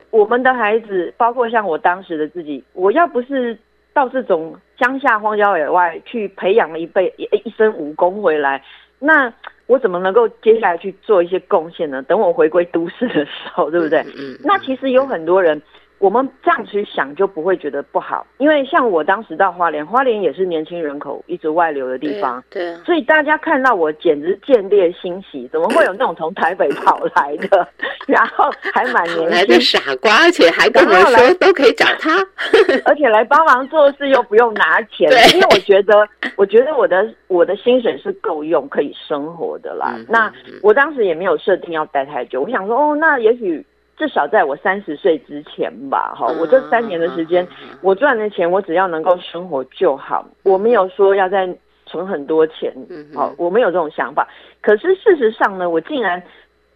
[0.09, 3.57] 我们的孩子，包括像我当时的自己，我要不是。
[3.93, 8.61] 到这种乡下荒郊野外去培养了一辈一一身武功回来，
[8.99, 9.33] 那
[9.67, 12.01] 我怎么能够接下来去做一些贡献呢？
[12.03, 14.03] 等我回归都市的时候，对不对？
[14.43, 15.61] 那其实有很多人。
[15.97, 27.67] 我们这样去想就不会觉得不好，因为像我当时到花莲，花莲也是年轻人口一直外流的地方，对，所以大家看到我简直见猎欣喜， 怎么会有那种从台北跑来的，
[28.07, 32.11] 然后还蛮年轻，来的傻瓜，而且还跟我说都可以找他，
[32.85, 39.95] 而且来帮忙做事又不用拿钱，因为我觉得，我觉得我的我的薪水是够用可以生活的啦。
[40.09, 40.31] 那
[40.61, 43.65] 我当时也没有设定要待太久，我想说，哦，那也许。
[43.97, 47.47] 至少在我三十岁之前吧，哈，我这三年的时间，
[47.81, 51.47] 我赚的钱，我只要能够生活就好，我没有说要再
[51.85, 52.73] 存很多钱，
[53.15, 54.27] 好，我没有这种想法。
[54.61, 56.21] 可是事实上呢，我竟然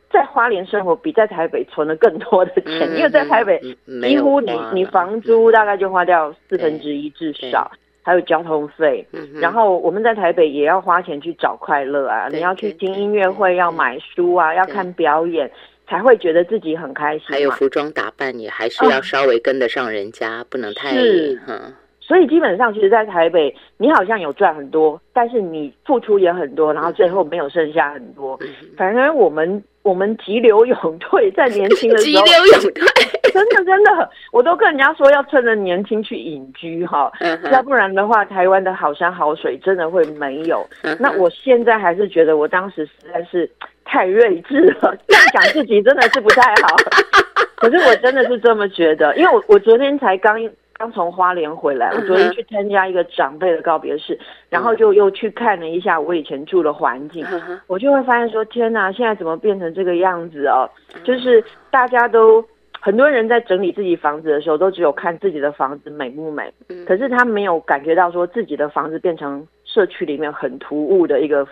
[0.09, 3.59] 在花莲生活比在台北存了更多的钱，因为在台北
[4.01, 7.69] 几乎你你房租大概就花掉四分之一至少，
[8.01, 9.05] 还有交通费，
[9.41, 15.51] 然后我们在台北也要花钱去找快乐啊，你要去听音乐会，要买书啊，要看表演。
[15.89, 17.25] 才会觉得自己很开心。
[17.29, 20.91] 还有服装打扮也还是要稍微跟得上人家，不能太。
[20.93, 21.41] 是，
[21.99, 28.39] 所以基本上，其实，在台北，你好像有赚很多，但是你付出也很多，然后最后没有剩下很多。
[28.77, 37.11] 反正我们我们急流勇退， 在年轻的时候急流勇退，真的真的，我都跟人家说要趁着年轻去隐居哈，
[37.51, 40.67] 要不然的话，台湾的好山好水真的会没有。
[40.99, 43.49] 那我现在还是觉得，我当时实在是。
[43.89, 46.75] 太睿智了，这样讲自己真的是不太好。
[47.55, 50.39] 可是我真的是这么觉得，因为我我昨天才刚
[50.73, 54.17] 刚从花莲回来，我昨天去参加一个长辈的告别式，
[54.47, 57.25] 然后就又去看了一下我以前住的环境，
[57.65, 60.69] 我就会发现说，天哪，现在怎么变成这个样子哦？
[61.03, 62.45] 就是大家都
[62.79, 66.53] 很多人在整理自己房子的时候，都只有看自己的房子美不美，
[66.85, 71.45] 可是他没有感觉到说自己的房子变成社区里面很突兀的一个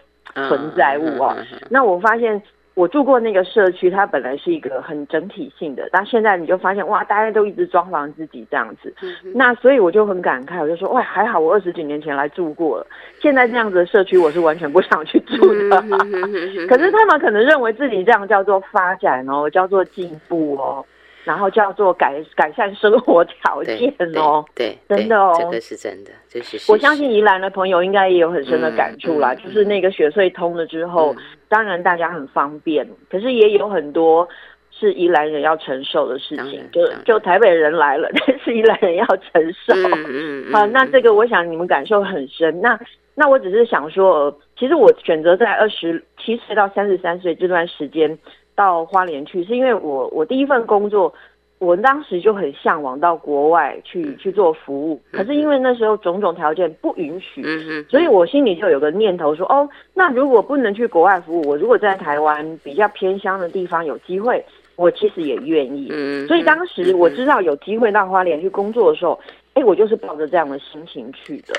[0.48, 1.36] 存在物哦。
[1.70, 2.42] 那我发现。
[2.78, 8.94] 我住过那个社区，它本来是一个很整体性的，但现在你就发现哇，大家都一直装潢自己这样子，
[9.34, 12.86] 那所以我就很感慨，我就说哇，还好我二十几年前来住过了，
[13.20, 15.82] 现在这样子的社区我是完全不想去住的。
[16.70, 20.86] 可是他们可能认为自己这样叫做发展哦，叫做进步哦。
[21.28, 29.36] 然后叫做改改善生活条件哦，对，真的哦，这个是真的，这是我相信宜兰的朋友应该也有很深的感触啦。
[29.36, 31.14] 就是那个雪隧通了之后，
[31.50, 34.26] 当然大家很方便，可是也有很多
[34.72, 36.64] 是宜兰人要承受的事情。
[36.72, 39.74] 就就台北人来了， 但是宜兰人要承受。
[39.74, 40.54] 嗯嗯。
[40.54, 42.62] 好，那这个我想你们感受很深。
[42.62, 42.80] 那
[43.16, 48.18] 那我只是想说，其实我选择在二十七岁到三十三岁这段时间。
[48.58, 51.14] 到花莲去，是因为我我第一份工作，
[51.60, 57.44] 我当时就很向往到国外去去做服务，可是因为那时候种种条件不允许，
[57.88, 64.44] 所以我心里就有个念头说，哦，那如果不能去国外服务，我如果在台湾比较偏乡的地方有机会，
[64.76, 65.90] 我其实也愿意。
[66.28, 69.20] 所以当时我知道有机会到花莲去工作的时候，
[69.54, 71.54] 哎，我就是抱着这样的心情去的。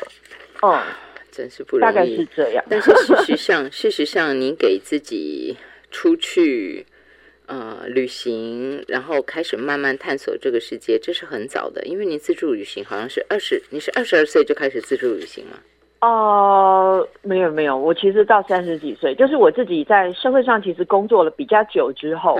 [0.62, 0.80] 哦，
[1.30, 2.64] 真是不容易，大概是这样。
[2.68, 5.56] 但是事实上，事实上，您给自己。
[5.98, 6.86] 出去，
[7.46, 11.84] 呃，旅行，然后开始慢慢探索这个世界，这是很早的。
[11.86, 15.58] 因为您自助旅行好像是二十，你是二十二岁就开始自助旅行吗？
[16.00, 22.38] 哦，没有没有，我其实到三十几岁，就是我自己在社会上其实工作了比较久之后。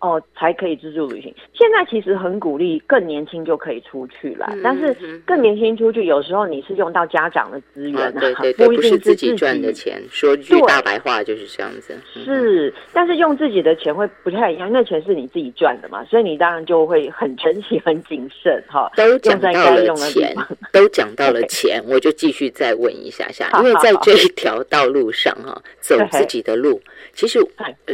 [0.00, 1.34] 哦，才可以自助旅行。
[1.52, 4.94] 现在其实很鼓励更年轻就可以出去了，但是
[5.26, 10.02] 更年轻出去，有时候你是用到家长的资源，对对对，不是自己赚的钱。
[10.10, 11.94] 说句大白话就是这样子。
[12.14, 18.90] 是，但是用自己的钱会不太一样，因为钱是你自己赚的嘛，所以你当然就会很珍惜、很谨慎哈。
[18.96, 20.34] 都讲到了钱，
[20.72, 26.80] 都讲到了钱， 我就继续再问一下下， 因为在这一条道路上哈，走自己的路，
[27.12, 27.38] 其实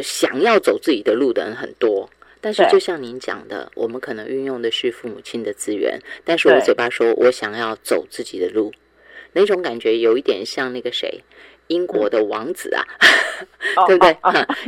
[0.00, 1.95] 想要走自己的路的人很多。
[2.40, 8.72] 但是，就像您讲的，我们可能运用的是父母亲的资源，但是我嘴巴说我想要走自己的路，
[9.32, 11.20] 那种感觉有一点像那个谁，
[11.66, 12.84] 英国的王子啊，
[13.88, 14.16] 对不对？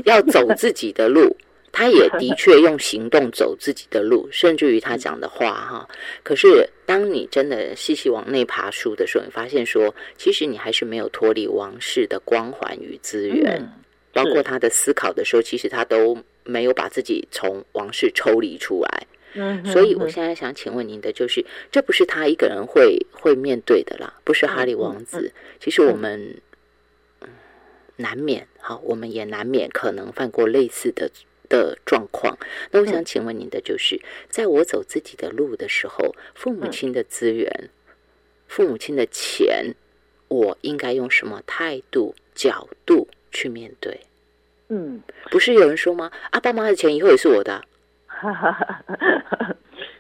[0.05, 1.37] 要走自己的路，
[1.71, 5.89] 他也的确用行动走自己的路，甚至于他讲的话哈。
[6.25, 13.71] 可是，当你真的细细往内爬书的时候，你发现说，其实你还是没有脱离王室的光环与资源，
[14.13, 16.19] 包括他的思考的时候，其实他都。
[16.49, 25.31] 没有把自己从王室抽离出来，嗯，所以我现在想请问您的就是，这不是他一个人会会面对的啦，不是哈利王子。
[25.61, 26.41] 其实我们
[27.97, 31.11] 难免，好，我们也难免可能犯过类似的
[31.51, 32.39] 的状况。
[32.71, 37.69] 那我想请问您的就是，在我走自己的路的时候，父母亲的资源、
[38.47, 39.75] 父母亲的钱，
[40.29, 44.01] 我应该用什么态度、角度去面对？
[44.69, 45.01] 嗯，
[45.31, 46.11] 不是有人说吗？
[46.31, 47.61] 啊，爸妈的钱以后也是我的。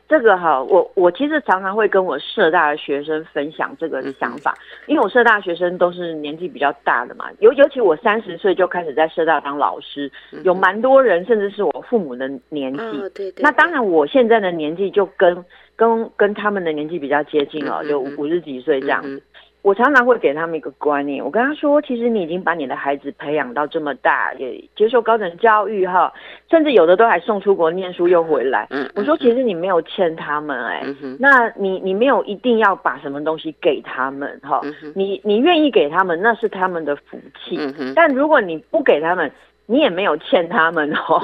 [0.08, 4.56] 这个哈，我我其实常常会跟我社大的学生分享这个想法，
[4.86, 10.10] 因为我社大学生都是年纪比较大的嘛，尤尤其我三十岁就开始在社大当老师，
[10.44, 12.98] 有蛮多人甚至是我父母的年纪。
[13.14, 13.42] 对对。
[13.42, 15.44] 那当然，我现在的年纪就跟
[15.76, 19.22] 跟跟他们的年纪比较接近了，就五十几岁这样子。
[19.62, 26.12] 我常常会给他们一个观念，我跟他说，其实你已经把你的孩子培养到这么大，也接受高等教育哈，
[26.48, 28.66] 甚至有的都还送出国念书又回来。
[28.94, 30.82] 我说，其实你没有欠他们哎，
[31.18, 34.60] 那你你没有一定要把什么东西给他们哈，
[34.94, 37.58] 你你愿意给他们那是他们的福气，
[37.94, 39.30] 但如果你不给他们。
[39.70, 41.20] 你也没有欠他们哦，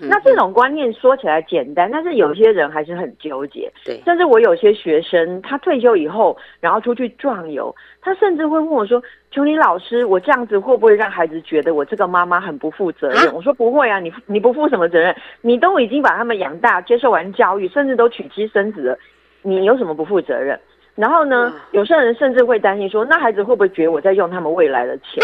[0.00, 3.70] 那这种观念说起来简单，但是有些人还是很纠结。
[3.84, 9.00] 对，甚至我有些学生，他退休以后，然后出去壮游，他甚至会问我说
[9.30, 15.14] ：“琼妮老师，我这样子会不会让孩子觉得我这个妈妈很不负责任？”我说：“不会啊，你你不负什么责任？
[15.40, 18.98] 你都已经把他们养大，接受完教育，甚至都娶妻生子了，
[19.42, 20.58] 你有什么不负责任？”
[20.98, 21.54] 然后呢？
[21.70, 25.22] 有些人甚至会担心说，那孩子会不会觉得我在用他们未来的钱？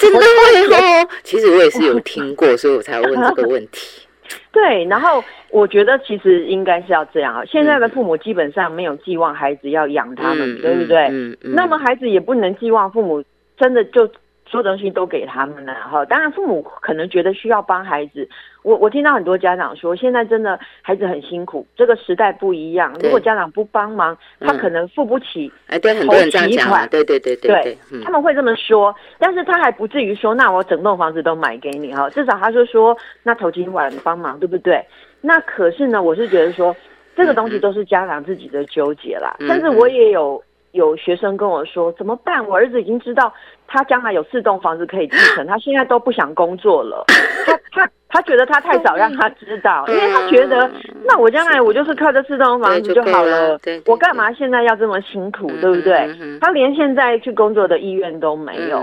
[0.00, 1.08] 真的会哦。
[1.22, 4.06] 其实我也是有听过，所以我才问这个问题。
[4.50, 7.44] 对，然后我觉得其实应该是要这样啊。
[7.44, 11.06] 现在的父母基本上没有寄望孩子要养他们，对不对？
[11.10, 11.54] 嗯嗯。
[11.54, 13.22] 那么孩子也不能寄望父母
[13.56, 14.10] 真的就。
[14.48, 16.04] 所有东西都给他们了哈。
[16.04, 18.28] 当然，父母可能觉得需要帮孩子。
[18.66, 22.92] 我我听到很多家长说，现在真的孩子很辛苦，这个时代不一样。
[23.00, 25.52] 如果家长不帮忙，他可能付不起。
[25.68, 26.88] 哎，对，很多人这样讲。
[26.88, 32.10] 对对对对对，他们会这么说，但是他还不至于说，那我整栋房子都买给你哈。
[32.10, 34.84] 至少他就说，那投几款帮忙，对不对？
[35.20, 36.74] 那可是呢，我是觉得说，
[37.14, 39.36] 这个东西都是家长自己的纠结啦。
[39.48, 40.42] 但是我也有。
[40.72, 42.46] 有学生跟我说怎么办？
[42.46, 43.32] 我儿子已经知道
[43.66, 47.02] 他将来有四栋房子可以继承，他现在都不想工作了。
[47.46, 47.90] 他他。
[48.16, 50.70] 他觉得他太早让他知道，因为他觉得
[51.04, 56.08] 那我将来我就是靠这四栋房子就好了，我干嘛现在要这么辛苦，对不对？
[56.40, 58.82] 他连现在去工作的意愿都没有。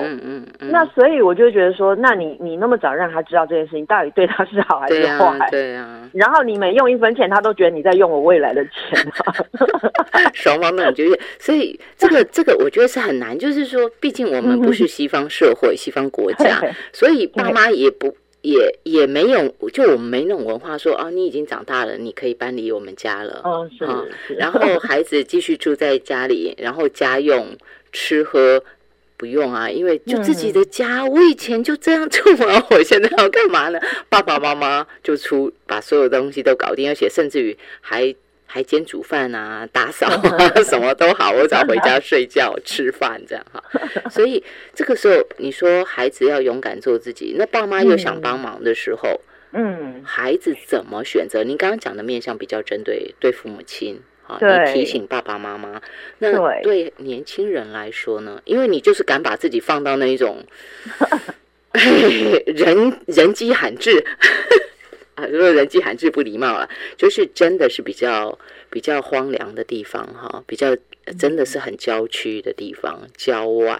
[0.60, 5.50] 那所以我就觉得说，那你你那么早让他知道这件事情，到底对他是好还是坏？
[5.50, 6.08] 对啊。
[6.14, 9.04] 然后你每用一分钱，他都觉得你在用我未来的钱。
[10.36, 13.36] 双方都很纠结，所以这个这个我觉得是很难。
[13.36, 16.62] 就是说，毕竟我们不是西方社会、 西方国家，
[16.94, 18.16] 所以爸妈也不。
[18.44, 23.42] 也也没有，就我们没那种文化说啊，你已经长大了，你可以搬离我们家了。
[23.44, 24.36] 哦，是。
[24.36, 27.58] 然后孩子继续住在家里，然后家用
[27.92, 28.64] 吃喝
[29.18, 31.04] 不用啊，因为就自己的家。
[31.06, 33.80] 我以前就这样住啊， 我现在要干嘛呢？
[34.10, 38.14] 爸爸妈妈就出把所有东西都搞定，而且甚至于还。
[38.54, 43.64] 还兼煮饭啊，打扫啊， 什么都好，我只要回家 睡觉、吃饭这样哈。
[44.12, 44.44] 所以
[44.76, 49.20] 这个时候，你说孩子要勇敢做自己，那爸妈又想帮忙的时候，
[49.54, 51.44] 嗯，孩子怎么选择？
[51.44, 55.82] 您刚刚讲的面向比较针对对父母亲啊，你提醒爸爸妈妈。
[56.20, 58.40] 那对年轻人来说呢？
[58.46, 60.46] 因为你就是敢把自己放到那一种
[62.46, 64.06] 人人机罕至。
[65.24, 68.38] 啊，如果人迹罕至不礼貌了，就是真的是比较
[68.70, 70.76] 比较荒凉的地方哈，比较
[71.18, 73.80] 真的是很郊区的地方，郊外。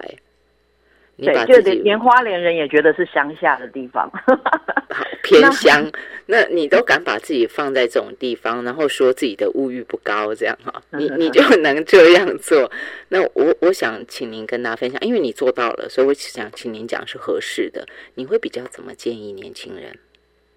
[1.16, 4.10] 你把自己连花莲人也觉得是乡下的地方，
[5.22, 5.88] 偏乡。
[6.26, 12.68] 那你都敢把自己放在这种地方，然后说自己的物欲不高，这样哈，你你就能这样做。
[13.10, 17.86] 那我我想请您跟大家分享，因为你做到了，所以我想请您讲是合适的。
[18.16, 19.96] 你会比较怎么建议年轻人？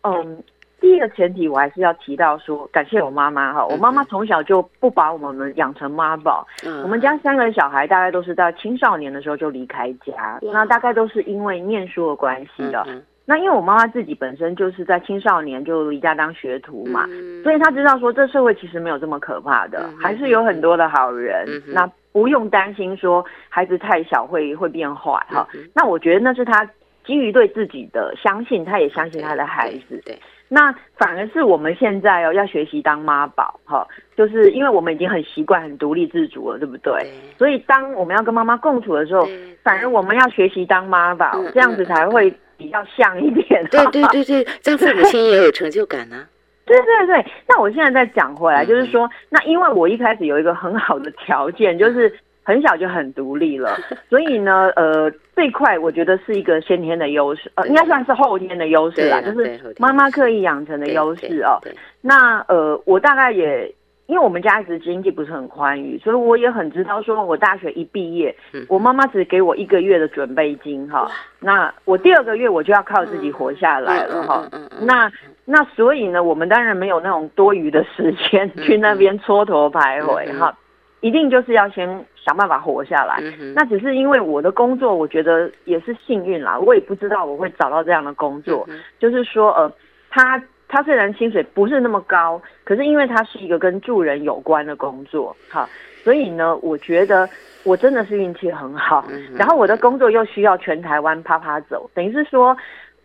[0.02, 0.44] 嗯。
[0.80, 3.66] 第一个前提，我还是要提到说，感谢我妈妈哈。
[3.66, 6.48] 我妈妈从小就不把我们养成妈宝。
[6.84, 12.86] 我们家三个小孩大概都是在青少年的时候就离开家，那大概都是因为念书的关系的。
[13.26, 17.06] 那因为我妈妈自己本身就是在青少年就离家当学徒嘛，
[17.44, 21.46] 所以她知道说这社会其实没有这么可怕的，还是有很多的好人。
[21.68, 25.46] 那不用担心说孩子太小会会变坏哈。
[25.74, 26.66] 那我觉得那是她
[27.04, 30.02] 基于对自己的相信，她也相信她的孩子。
[30.06, 30.18] 对。
[30.50, 33.86] 那反而是我们现在哦要学习当妈宝哈，
[34.16, 37.12] 就是因为我们已经很习惯很独立自主了，对不对？
[37.38, 39.28] 所以当我们要跟妈妈共处的时候，
[39.64, 43.66] 反而我们要学习当妈宝，这样子才会比较像一点。
[43.70, 46.26] 对对对对，这样父母亲也有成就感 呢。
[46.66, 52.14] 对对对，那我现在再讲回来，就是说，那因为我一开始有一个很好的条件，就是。
[52.48, 53.76] 很小就很独立了，
[54.10, 61.60] 所以呢，呃，这块我觉得是一个先天的优势，呃，应该算是后天的优势啦，就是妈妈刻意养成的优势哦。
[62.00, 63.70] 那呃，我大概也
[64.06, 68.34] 因为我们家一直经济不是很宽裕，所以我也很知道，说我大学一毕业，
[68.70, 71.06] 我妈妈只给我一个月的准备金哈，
[71.42, 74.50] 那我第二个月我就要靠自己活下来了哈。
[74.84, 75.12] 那
[75.44, 80.58] 那所以呢，我们当然没有那种多余的时间 去那边蹉跎徘徊哈。
[81.02, 81.88] 一定就是要先
[82.28, 83.24] 想办法活下来。
[83.56, 86.60] 那只是因为我的工作，我觉得也是幸运啦。
[86.60, 88.68] 我也不知道我会找到这样的工作。
[89.00, 89.72] 就是说，呃，
[90.10, 95.70] 他他虽然薪水不是那么高，可是因为他是一个跟助人有关的工作，哈，
[96.04, 97.30] 所以呢，我觉得
[97.64, 99.06] 我真的是运气很好。
[99.34, 102.58] 然后我的工作又需要全台湾啪啪走，等于是说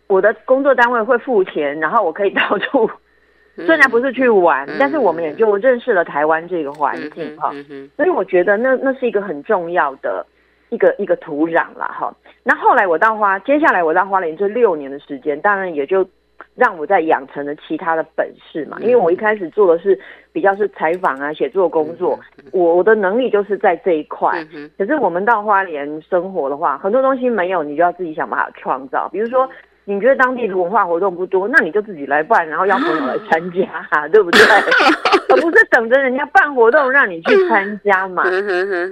[0.07, 2.91] 我的工作单位会付钱，然后我可以到处。
[3.55, 7.51] 虽然不是去玩，但是我们也就认识了台湾这个环境哈，
[7.95, 10.25] 所以我觉得那那是一个很重要的
[10.69, 12.11] 一个一个土壤了哈。
[12.41, 16.03] 那后来我到花，接下来我到花莲这六年的时间，当然也就
[16.55, 18.77] 让我在养成了其他的本事嘛。
[18.81, 19.99] 因为我一开始做的是
[20.31, 22.19] 比较是采访啊、写作工作，
[22.51, 24.43] 我我的能力就是在这一块。
[24.79, 29.47] 可是我们到花莲生活的话，很多东西没有，你就要自己想办法创造，比如说。
[29.85, 34.39] 你觉得当地的文化活动不多，那你就自己来办，然后邀朋友来参加，对不对？
[35.29, 38.23] 而不是等着人家办活动让你去参加嘛。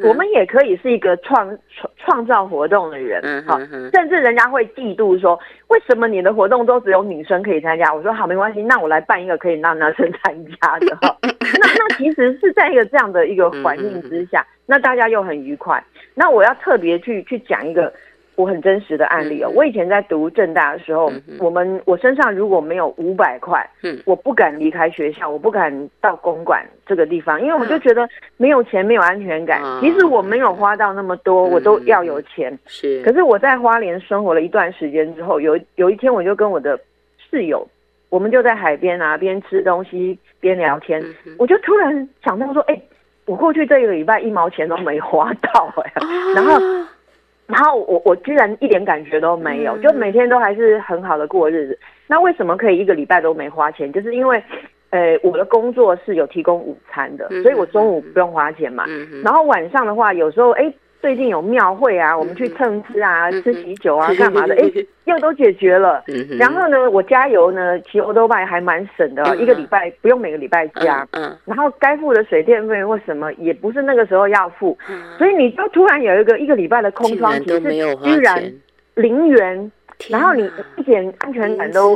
[0.03, 3.59] 我们也可以是一个创创创造活动的人，好，
[3.93, 7.93] 甚至人家会嫉妒说，为什么你的活动都只有女生可以参加？
[7.93, 10.97] 我说好，没关系，那我来办一个可以让男生参加的。
[11.21, 15.81] 那那其实是在一个这样的一个环境之下，那大家又很愉快。
[16.15, 17.93] 那我要特别去去讲一个。
[18.41, 19.51] 我很真实的案例哦。
[19.53, 29.61] 我以前在读正大的时候，我们我身上如果没有五百块，嗯，我不敢离开学校，我不敢到公馆这个地方，因为我就觉得没有钱没有安全感。
[29.79, 32.57] 即使我没有花到那么多，我都要有钱。
[32.65, 33.03] 是。
[33.03, 36.79] 可是我在花莲生活了一段时间之后，有有一天我就跟我的
[37.29, 37.67] 室友，
[38.09, 41.03] 我们就在海边啊，边吃东西边聊天，
[41.37, 42.81] 我就突然想到说，哎。
[43.27, 45.93] 我过去这一个礼拜一毛钱都没花到哎，
[46.35, 46.59] 然后，
[47.51, 51.77] 然后我我居然一点感觉都没有，就每天都还是很好的过日子。
[52.07, 53.91] 那为什么可以一个礼拜都没花钱？
[53.91, 54.41] 就是因为，
[54.89, 58.85] 呃，我的工作是有提供午餐的，所以我中午不用花钱嘛。
[59.23, 60.73] 然后晚上的话，有时候哎。
[61.01, 64.53] 最近有庙会啊，我们去蹭吃啊，吃喜酒啊， 干嘛的？
[64.55, 64.71] 哎，
[65.05, 66.03] 又都解决了。
[66.37, 71.07] 然后呢，我加油呢，骑欧多拜还蛮省的，一个礼拜不用每个礼拜加。
[71.11, 71.35] 嗯。
[71.45, 74.77] 然后该付的水电费或什么，也不是那个时候要付。
[75.17, 78.53] 所以你就突然有一个一个礼拜的空窗期，是居然
[78.95, 79.71] 零元，
[80.09, 81.95] 然后你一点安全感都。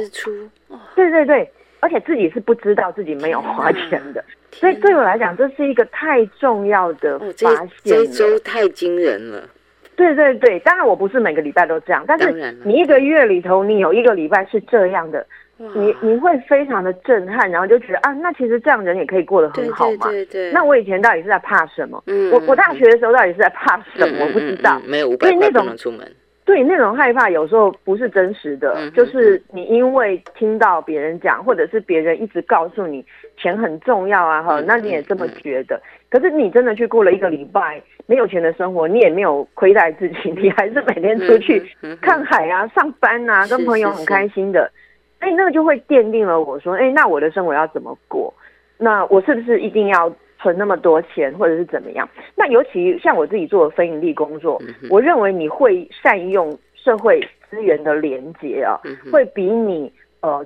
[0.96, 1.50] 对对对。
[1.86, 7.70] 而且自己是不知道自己没有花钱的，所以对我来讲，这是一个太重要的发现。
[7.84, 9.48] 这周太惊人了。
[9.96, 15.24] 对对对，当然我不是每个礼拜都这样，但是你一个月里头，你有一个礼拜是这样的，
[15.58, 20.10] 你你会非常的震撼，然后就觉得啊，那其实这样人也可以过得很好嘛。
[20.10, 20.52] 对对。
[20.52, 22.04] 那我以前到底是在怕什么？
[22.08, 22.32] 嗯。
[22.32, 24.26] 我我大学的时候到底是在怕什么？
[24.26, 24.82] 我不知道。
[24.88, 26.12] 没有五百块不能出门。
[26.46, 33.04] 对那种害怕，有时候不是真实的，就是你因为听到别人讲，或者是别人一直告诉你
[33.36, 35.82] 钱很重要啊，哈，那你也这么觉得。
[36.10, 41.60] 可是你真的去过了一个礼拜没有钱的生活，你也没有亏待自己，你还是每天出去
[42.00, 44.72] 看海啊、上班啊，跟朋友很开心的。
[45.20, 48.32] 哎，那个就会奠定了我说，哎，那我的生活要怎么过？
[48.78, 50.14] 那我是不是一定要？
[50.46, 52.08] 存那么多钱，或者是怎么样？
[52.36, 57.20] 那尤其像我自己做非盈利工作，我认为你会善用社会
[57.50, 58.80] 资源的连接啊，
[59.12, 59.92] 会比你
[60.22, 60.46] 呃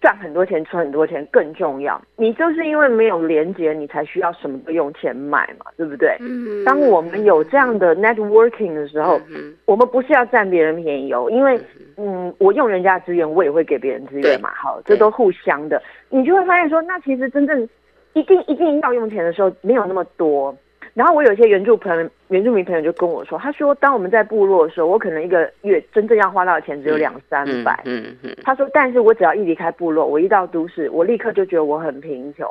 [0.00, 2.02] 赚很多钱、存很多钱更重要。
[2.16, 6.16] 你就是因为没有连接，你才需要什么都用钱买嘛，对不对？
[6.64, 9.20] 当我们有这样的 networking 的时候，
[9.66, 11.56] 我们不是要占别人便宜哦，因为
[11.96, 15.80] 嗯，我用人家资源，我也会给别人资源嘛，好，这都互相的。
[16.08, 17.68] 你就会发现说，那其实真正。
[18.14, 20.56] 一定一定要用钱的时候没有那么多，
[20.94, 27.80] 然后我有一些原住朋友、原住民朋友就跟我说，他说当我们在部落的时候，我可能一个月真正要花到的钱只有两三百。
[27.84, 28.34] 嗯嗯。
[28.42, 32.48] 他说，但是我只要一离开部落，我一到都市，我立刻就觉得我很贫穷。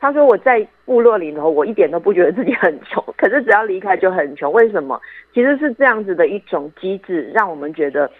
[0.00, 4.52] 他说我在部落里头，我一点都不觉得自己很穷， 可是只要离开就很穷。
[4.52, 5.00] 为什么？
[5.32, 8.10] 其实是这样子的一种机制，让我们觉得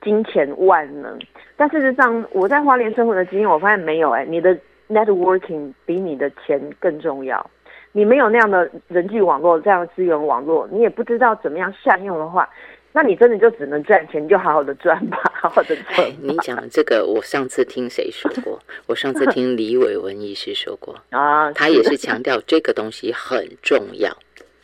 [0.00, 1.18] 金钱万能。
[1.56, 4.56] 但事实上，我在花莲生活的经验，我发现没有哎，你的。
[4.88, 7.50] Networking 比你的钱更重要。
[7.92, 12.48] 你没有那样的人际网络，这样的资源网络，你也不知道怎么样善用的话，
[12.92, 16.06] 那你真的就只能赚钱，就好好的赚吧， 好好的赚。
[16.20, 18.58] 你讲这个，我上次听谁说过？
[18.86, 24.14] 我上次听李伟文医师说过 啊，他也是强调这个东西很重要，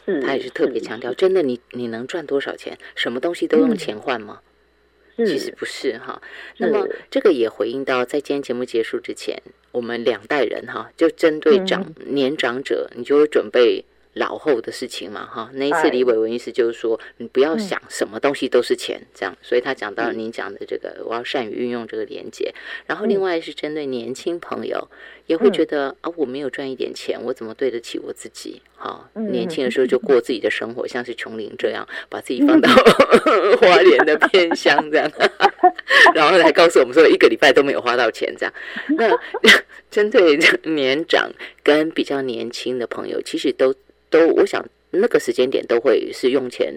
[0.04, 2.76] 是，他也是特别强调，真的，你你能赚多少钱？
[2.94, 4.38] 什么东西都用钱换吗？
[5.16, 6.20] 其实不是哈。
[6.58, 9.42] 那么这个也回应到，在今天节目结束之前。
[9.72, 13.84] 我们两代人哈，就针对长年长者，你就会准备。
[14.14, 22.54] 老后的事情嘛，哈，那一次李伟文意思就是说，你不要想什么东西都是钱，这样，所以他讲到您讲的这个，我要善于运用这个连接。
[22.86, 24.88] 然后另外是针对年轻朋友，
[25.26, 28.62] 也会觉得啊，我没有赚一点钱，我怎么对得起我自己？
[28.76, 32.68] 哈，年轻的时候就过自己的生活，像是琼林这样，把自己放到
[33.60, 35.10] 花莲的偏乡这样，
[36.14, 38.54] 然后来告诉我们说，一个礼拜都没有花到钱这样。
[38.96, 39.10] 那
[39.90, 41.30] 针对年长
[41.62, 43.74] 跟比较年轻的朋友，其实都。
[44.14, 46.72] 都，我想那个时间点都会是用钱，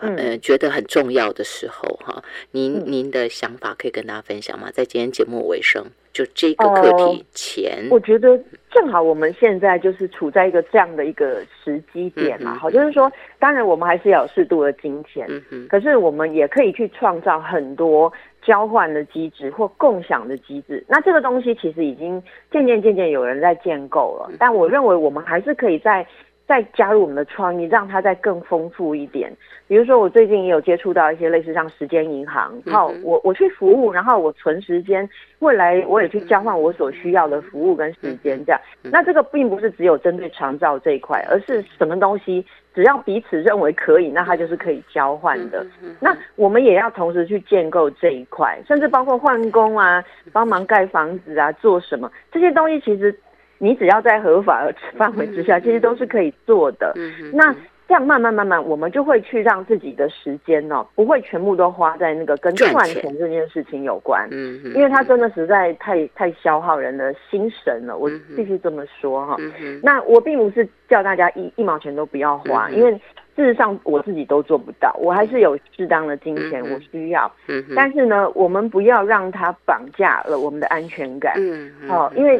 [0.00, 2.20] 嗯，觉得很重要的时候哈。
[2.50, 4.68] 您您的想法可以跟大家分享吗？
[4.72, 8.36] 在今天节目尾声，就这个课题钱，我觉得
[8.72, 12.56] 正好我们现在就是处在一个这样的一个时机点嘛。
[12.56, 20.84] 好，就是说，当然我们还是要有适度的金钱，嗯可是我们也可以去创造很多交换的机制或共享的机制。
[20.88, 26.04] 那这个东西其实已经渐渐渐渐有人在建构了，但我认为我们还是可以在。
[26.48, 29.30] 再加入我们的创意，让它再更丰富一点。
[29.66, 35.06] 比如说，我最近也有接触到一些类似像时间银行，好，我我去服务，然后我存时间，
[35.40, 38.58] 未来我也去交换我所需要的服务跟时间，这样。
[38.82, 42.42] 那这个并不是只有针对长照这一块，而是什么东西
[42.74, 45.66] 只要彼此认为可以，那它就是可以交换的。
[46.00, 53.14] 那我们也要同时去建构这一块，甚至包括换工啊，帮忙盖房子啊，做什么这些东西，其实。
[53.58, 56.94] 你只要在合法范围之下，其实都是可以做的。
[57.32, 57.54] 那
[57.86, 64.28] 这样慢慢慢慢，我们就会去让自己的时间哦，不会全部都花在那个跟赚钱这件事情有关。
[64.30, 69.36] 嗯，因为它真的实在太太消耗人的心神了，我必须这么说哈。
[69.82, 73.00] 那我并不是叫大家一一毛钱都不要花，因为事
[73.36, 77.32] 实上我自己都做不到，我还是有适当的金钱我需要。
[77.46, 81.32] 嗯，但是呢，我们不要让它绑架了我们的安全感。
[81.38, 82.38] 嗯，哦，因为。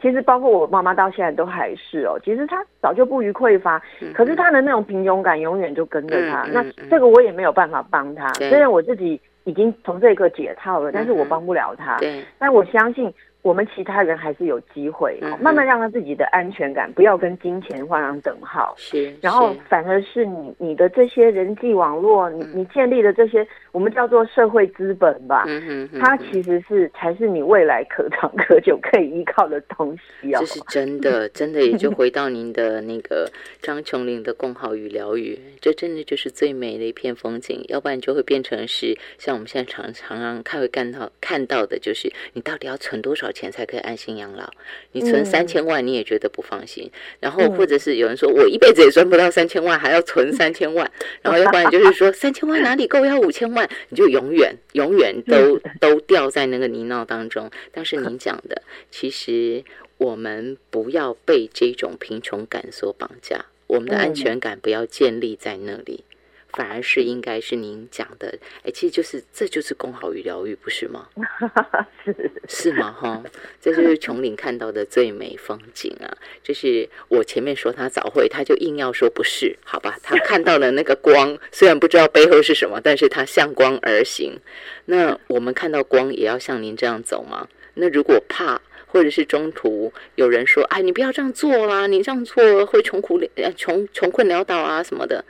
[0.00, 3.82] 其实包括我妈妈到现在都还是哦，其实她早就不予匮乏，
[4.14, 6.44] 可是她的那种平庸感永远就跟着她。
[6.52, 11.96] 那这个我也没有办法帮她，虽然我自己已经从这一刻解套了，但是我帮不了她。
[12.38, 13.12] 但我相信。
[13.42, 18.74] 我们其他人还是有机会，慢慢让他自己的安全感不要跟金钱画上等号。
[18.76, 25.44] 是，然后反而是你你的这些人际网络，你你建立的这些，我们叫做社会资本吧。
[25.46, 30.40] 嗯它其实是才是你未来可长可久可以依靠的东西哦。
[30.40, 33.30] 这是真的， 真的也就回到您的那个
[33.62, 37.64] 张琼林的共好与疗愈，这真的就是最美的一片风景。
[37.68, 43.38] 要不然就会变成是像我们现在常常常看会看到看到的，就是你到底要存多少钱。
[43.38, 44.50] 钱才可以安心养老。
[44.90, 46.90] 你存三千万，你也觉得不放心。
[47.20, 50.90] 然后，或者是有人说我一辈子也赚不到三千万，还要存三千万。
[51.22, 57.48] 然后，要不然就是说三千万哪里够，要五千万，你就永远永远都都掉在那个泥淖当中。
[57.70, 58.60] 但是您讲的，
[58.90, 59.62] 其实
[59.98, 66.02] 我们不要被这种贫穷感所绑架，我们的安全感不要建立在那里。
[66.50, 71.08] 反而是应该是您讲的，哎，其实就是这就是公好与疗愈，不是吗？
[72.04, 72.90] 是是吗？
[72.92, 73.22] 哈，
[73.60, 76.08] 这就是琼林看到的最美风景啊！
[76.42, 79.98] 就是我前面说他早会，他就硬要说不是，好吧？
[80.02, 84.40] 他看到了那个光， 虽然不知道背后是什么，但是他向光而行。
[84.86, 87.46] 那我们看到光，也要像您这样走吗？
[87.74, 95.22] 那如果怕，或者是中途有人说，哎，你不要这样做啦，你这样做会穷苦呃穷穷困潦倒啊什么的。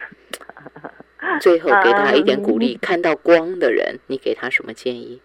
[1.40, 5.20] 最后给他一点鼓励，看到光的人，你给他什么建议？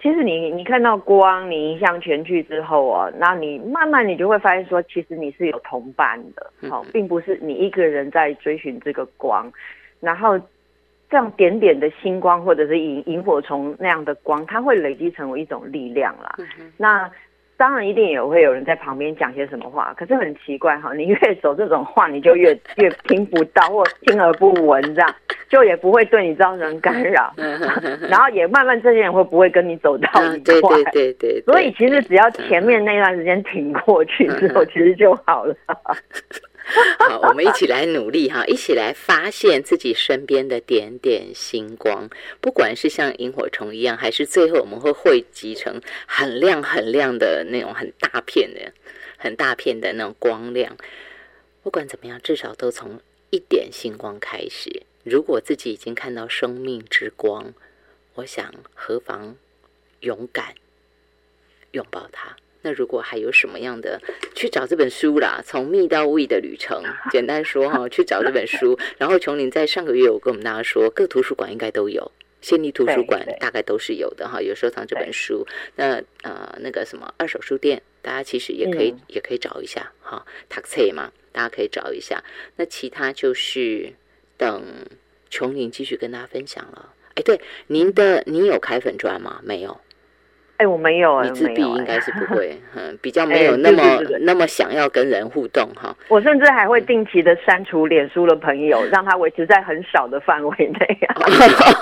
[0.00, 9.52] 其实你你看到光，你一向全去之后啊，那你慢慢你就会发现说，其实你是有同伴的，好，并不是你一个人在追寻这个光，
[10.00, 10.38] 然后
[11.08, 16.36] 这样点点的星光或者是萤萤火虫那样的光，它会累积成为一种力量啦。
[16.76, 17.10] 那。
[17.56, 25.14] 当然，一定也会有人在旁边讲些什么话，可是很奇怪哈，你越走这种话，你就越越听不到或听而不闻，这样
[25.48, 27.32] 就也不会对你造成干扰，
[28.08, 30.76] 然后也慢慢这些人会不会跟你走到一块？
[30.92, 31.42] 对对对对。
[31.42, 35.54] 所以其实只要前面那段时间挺过去之后，其实就好了。
[36.98, 42.08] 好，我们一起来努力哈，一起来发现自己身边的点点星光，
[42.40, 48.72] 不管是像萤火虫一样，还是最后我们会汇集成很亮很亮的那种很大片的、
[49.16, 50.76] 很大片的那种光亮。
[51.62, 53.00] 不管怎么样，至少都从
[53.30, 54.82] 一点星光开始。
[55.04, 57.52] 如果自己已经看到生命之光，
[58.14, 59.36] 我想何妨
[60.00, 60.54] 勇敢
[61.72, 62.36] 拥抱它。
[62.62, 64.00] 那如果还有什么样的，
[64.34, 68.78] 去找这本书啦，从密到位的旅程，简单说哈，去找这本书。
[68.96, 72.10] 然后琼林在上个月有跟我们大家说，各图书馆应该都有，
[72.40, 75.46] 县立图书馆大概都是有的哈，有收藏这本书。
[75.76, 82.22] 那呃，那个什么二手书店，大家其实也可以也可以找一下哈，塔克册嘛，大家可以找一下。
[82.56, 83.92] 那其他就是
[84.36, 84.62] 等
[85.30, 86.94] 琼林继续跟大家分享了。
[87.16, 89.40] 哎，对，您的您有开粉砖吗？
[89.42, 89.80] 没有。
[90.62, 93.82] 哎，我没有，你自闭应该是不会， 嗯，比较没有那么
[94.20, 95.92] 那么想要跟人互动哈。
[96.06, 100.98] 我甚至还会定期的删除脸书的朋友，让他维持在很少的范围内。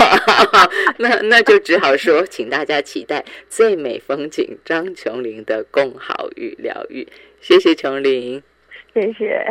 [0.97, 7.07] 那那就只好说，请大家期待最美风景张琼林的共好与疗愈。
[7.43, 8.43] 谢谢琼林，
[8.95, 9.45] 谢谢。